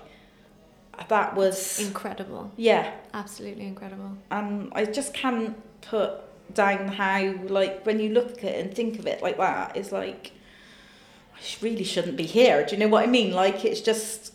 That 1.08 1.34
was 1.36 1.78
incredible, 1.78 2.50
yeah, 2.56 2.90
absolutely 3.12 3.66
incredible. 3.66 4.12
and 4.30 4.72
I 4.74 4.86
just 4.86 5.12
can't 5.12 5.54
put 5.82 6.10
down 6.54 6.88
how 6.88 7.34
like 7.48 7.84
when 7.84 8.00
you 8.00 8.10
look 8.10 8.38
at 8.38 8.44
it 8.44 8.60
and 8.64 8.74
think 8.74 8.98
of 8.98 9.06
it 9.06 9.22
like 9.22 9.36
that, 9.38 9.76
it's 9.76 9.92
like 9.92 10.32
I 11.34 11.40
really 11.60 11.84
shouldn't 11.84 12.16
be 12.16 12.24
here. 12.24 12.64
Do 12.64 12.74
you 12.74 12.80
know 12.80 12.88
what 12.88 13.04
I 13.04 13.06
mean? 13.06 13.32
Like 13.32 13.64
it's 13.64 13.80
just 13.80 14.32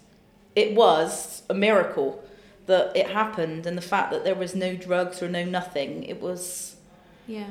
it 0.56 0.76
was 0.76 1.44
a 1.50 1.54
miracle 1.54 2.24
that 2.68 2.96
it 2.96 3.08
happened, 3.10 3.66
and 3.66 3.78
the 3.78 3.82
fact 3.82 4.12
that 4.12 4.24
there 4.24 4.36
was 4.36 4.54
no 4.56 4.76
drugs 4.76 5.22
or 5.24 5.28
no 5.30 5.44
nothing, 5.44 6.04
it 6.04 6.22
was. 6.22 6.76
Yeah, 7.28 7.46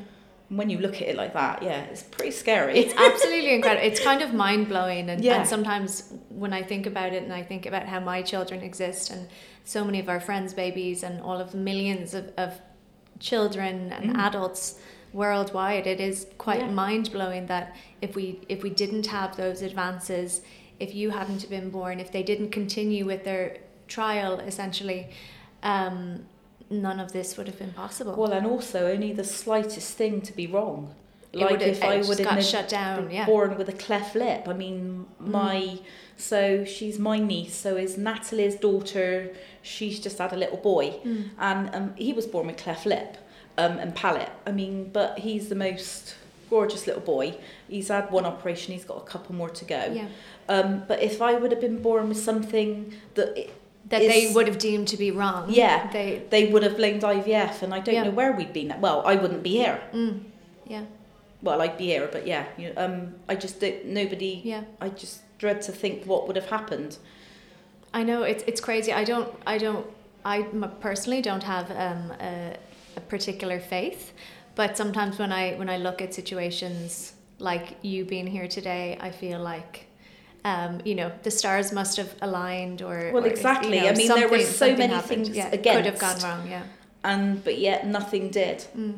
When 0.50 0.68
you 0.68 0.78
look 0.78 0.96
at 0.96 1.02
it 1.02 1.16
like 1.16 1.32
that, 1.34 1.62
yeah, 1.62 1.82
it's 1.84 2.02
pretty 2.02 2.32
scary. 2.32 2.78
it's 2.78 2.94
absolutely 2.94 3.54
incredible. 3.54 3.86
It's 3.86 4.00
kind 4.00 4.20
of 4.20 4.34
mind 4.34 4.68
blowing, 4.68 5.08
and, 5.08 5.22
Yeah. 5.24 5.36
and 5.40 5.48
sometimes 5.48 6.12
when 6.28 6.52
I 6.52 6.62
think 6.62 6.86
about 6.86 7.12
it, 7.12 7.22
and 7.22 7.32
I 7.32 7.42
think 7.42 7.66
about 7.66 7.86
how 7.86 8.00
my 8.00 8.20
children 8.22 8.60
exist, 8.62 9.10
and 9.10 9.28
so 9.64 9.84
many 9.84 10.00
of 10.00 10.08
our 10.08 10.20
friends' 10.20 10.52
babies, 10.54 11.02
and 11.02 11.20
all 11.22 11.40
of 11.40 11.52
the 11.52 11.58
millions 11.58 12.14
of, 12.14 12.32
of 12.36 12.60
children 13.20 13.92
and 13.92 14.14
Mm. 14.14 14.18
adults 14.18 14.78
worldwide, 15.12 15.86
it 15.86 16.00
is 16.00 16.26
quite 16.38 16.60
Yeah. 16.60 16.70
mind 16.70 17.12
blowing 17.12 17.46
that 17.46 17.76
if 18.00 18.14
we 18.16 18.40
if 18.48 18.62
we 18.62 18.70
didn't 18.70 19.06
have 19.06 19.36
those 19.36 19.62
advances, 19.62 20.40
if 20.78 20.94
you 20.94 21.10
hadn't 21.10 21.48
been 21.50 21.70
born, 21.70 22.00
if 22.00 22.10
they 22.10 22.22
didn't 22.22 22.50
continue 22.50 23.04
with 23.04 23.22
their 23.24 23.58
trial, 23.86 24.40
essentially. 24.40 25.08
Um, 25.62 26.26
None 26.72 27.00
of 27.00 27.10
this 27.10 27.36
would 27.36 27.48
have 27.48 27.58
been 27.58 27.72
possible. 27.72 28.14
Well, 28.14 28.30
and 28.30 28.46
also 28.46 28.86
only 28.92 29.12
the 29.12 29.24
slightest 29.24 29.96
thing 29.96 30.20
to 30.22 30.32
be 30.32 30.46
wrong. 30.46 30.94
Like 31.32 31.60
if 31.62 31.82
I 31.82 31.96
would 31.96 32.18
have 32.20 32.28
got 32.28 32.44
shut 32.44 32.68
down, 32.68 33.10
yeah. 33.10 33.26
born 33.26 33.58
with 33.58 33.68
a 33.68 33.72
cleft 33.72 34.14
lip. 34.14 34.46
I 34.46 34.52
mean, 34.52 35.06
my 35.18 35.80
so 36.20 36.64
she's 36.64 36.98
my 36.98 37.18
niece. 37.18 37.54
So 37.54 37.76
is 37.76 37.96
Natalie's 37.96 38.56
daughter. 38.56 39.30
She's 39.62 40.00
just 40.00 40.18
had 40.18 40.32
a 40.32 40.36
little 40.36 40.56
boy, 40.58 40.86
Mm. 41.04 41.30
and 41.38 41.74
um, 41.74 41.94
he 41.96 42.12
was 42.12 42.26
born 42.26 42.46
with 42.46 42.56
cleft 42.56 42.86
lip 42.86 43.16
um, 43.58 43.78
and 43.78 43.94
palate. 43.94 44.30
I 44.46 44.52
mean, 44.52 44.90
but 44.92 45.18
he's 45.18 45.48
the 45.48 45.54
most 45.54 46.14
gorgeous 46.48 46.86
little 46.86 47.02
boy. 47.02 47.34
He's 47.68 47.88
had 47.88 48.10
one 48.10 48.24
operation. 48.24 48.72
He's 48.74 48.84
got 48.84 48.96
a 48.98 49.06
couple 49.12 49.34
more 49.34 49.50
to 49.50 49.64
go. 49.64 49.82
Yeah. 49.92 50.08
Um, 50.48 50.82
but 50.88 51.00
if 51.02 51.20
I 51.22 51.34
would 51.34 51.52
have 51.52 51.60
been 51.60 51.80
born 51.82 52.08
with 52.08 52.18
something 52.18 52.92
that 53.14 53.36
it, 53.38 53.50
That 53.90 54.00
they 54.00 54.32
would 54.34 54.46
have 54.48 54.58
deemed 54.58 54.88
to 54.88 54.96
be 54.96 55.10
wrong. 55.10 55.44
Yeah. 55.50 55.90
They. 55.92 56.22
they 56.30 56.46
would 56.50 56.62
have 56.62 56.76
blamed 56.76 57.02
IVF, 57.02 57.62
and 57.62 57.72
I 57.74 57.80
don't 57.80 57.94
Yeah. 57.94 58.04
know 58.04 58.10
where 58.20 58.32
we'd 58.32 58.52
been. 58.52 58.74
Well, 58.80 59.02
I 59.04 59.14
wouldn't 59.16 59.42
be 59.42 59.50
here. 59.62 59.80
Mm, 59.92 60.20
yeah. 60.66 60.84
Well, 61.42 61.60
I'd 61.62 61.76
be 61.78 61.86
here, 61.86 62.08
but 62.12 62.26
yeah, 62.26 62.44
you 62.58 62.72
um, 62.76 63.14
I 63.28 63.34
just 63.34 63.60
don't. 63.60 63.84
Nobody. 63.86 64.40
Yeah. 64.44 64.62
I 64.80 64.88
just 64.90 65.20
dread 65.40 65.62
to 65.62 65.72
think 65.72 66.04
what 66.10 66.26
would 66.26 66.36
have 66.36 66.50
happened. 66.58 66.92
I 67.98 68.02
know 68.08 68.22
it's 68.32 68.44
it's 68.50 68.60
crazy. 68.68 68.92
I 68.92 69.04
don't 69.04 69.28
I 69.54 69.58
don't 69.58 69.84
I 70.24 70.42
personally 70.86 71.22
don't 71.22 71.42
have 71.54 71.66
um, 71.86 72.02
a, 72.20 72.56
a 72.96 73.00
particular 73.14 73.58
faith, 73.74 74.12
but 74.54 74.76
sometimes 74.76 75.18
when 75.18 75.32
I 75.32 75.44
when 75.60 75.68
I 75.76 75.78
look 75.86 75.98
at 76.02 76.14
situations 76.14 77.14
like 77.38 77.66
you 77.82 78.04
being 78.04 78.26
here 78.36 78.48
today, 78.48 78.86
I 79.00 79.10
feel 79.10 79.40
like. 79.54 79.86
Um, 80.42 80.80
you 80.86 80.94
know, 80.94 81.10
the 81.22 81.30
stars 81.30 81.70
must 81.70 81.98
have 81.98 82.12
aligned, 82.22 82.80
or 82.80 83.10
Well, 83.12 83.24
or, 83.24 83.28
exactly. 83.28 83.76
you 83.76 83.82
know, 83.82 83.90
I 83.90 83.94
mean, 83.94 84.08
there 84.08 84.26
were 84.34 84.40
so 84.62 84.66
many 84.74 84.94
happened. 84.94 85.26
things 85.26 85.36
yeah, 85.36 85.50
Could 85.50 85.84
have 85.84 85.98
gone 85.98 86.18
wrong. 86.24 86.48
Yeah. 86.48 86.62
and 87.04 87.44
but 87.44 87.58
yet 87.58 87.86
nothing 87.86 88.30
did. 88.30 88.58
Mm, 88.74 88.94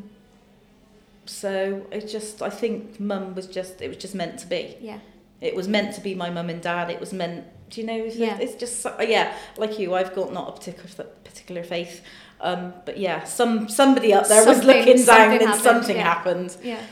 So 1.26 1.52
it 1.90 2.07
just, 2.07 2.42
I 2.42 2.50
think, 2.50 3.00
Mum 3.00 3.35
was 3.35 3.46
just, 3.59 3.81
it 3.83 3.88
was 3.88 3.96
just 3.96 4.14
meant 4.14 4.38
to 4.42 4.46
be. 4.46 4.76
yeah. 4.81 4.98
It 5.42 5.55
was 5.57 5.66
meant 5.68 5.94
to 5.96 6.00
be 6.00 6.14
my 6.14 6.31
mum 6.31 6.48
and 6.50 6.62
dad. 6.62 6.88
It 6.90 7.00
was 7.00 7.12
meant, 7.12 7.44
do 7.68 7.81
you 7.81 7.87
know? 7.87 7.96
It's, 8.05 8.16
Yeah. 8.16 8.38
it's 8.38 8.55
just, 8.55 8.81
so- 8.81 8.96
yeah, 9.00 9.35
like 9.57 9.78
you, 9.78 9.94
I've 9.94 10.14
got 10.14 10.33
not 10.33 10.48
a 10.48 10.52
particular 10.52 11.11
particular 11.24 11.64
faith, 11.64 12.02
um, 12.40 12.72
but 12.87 12.98
yeah, 12.98 13.24
some 13.24 13.68
somebody 13.68 14.12
up 14.14 14.28
there 14.28 14.46
was 14.46 14.64
looking 14.64 14.96
down 15.05 15.07
something 15.07 15.40
and 15.40 15.42
happened, 15.42 15.62
something 15.62 15.96
yeah. 15.96 16.02
happened. 16.02 16.57
Yeah. 16.62 16.83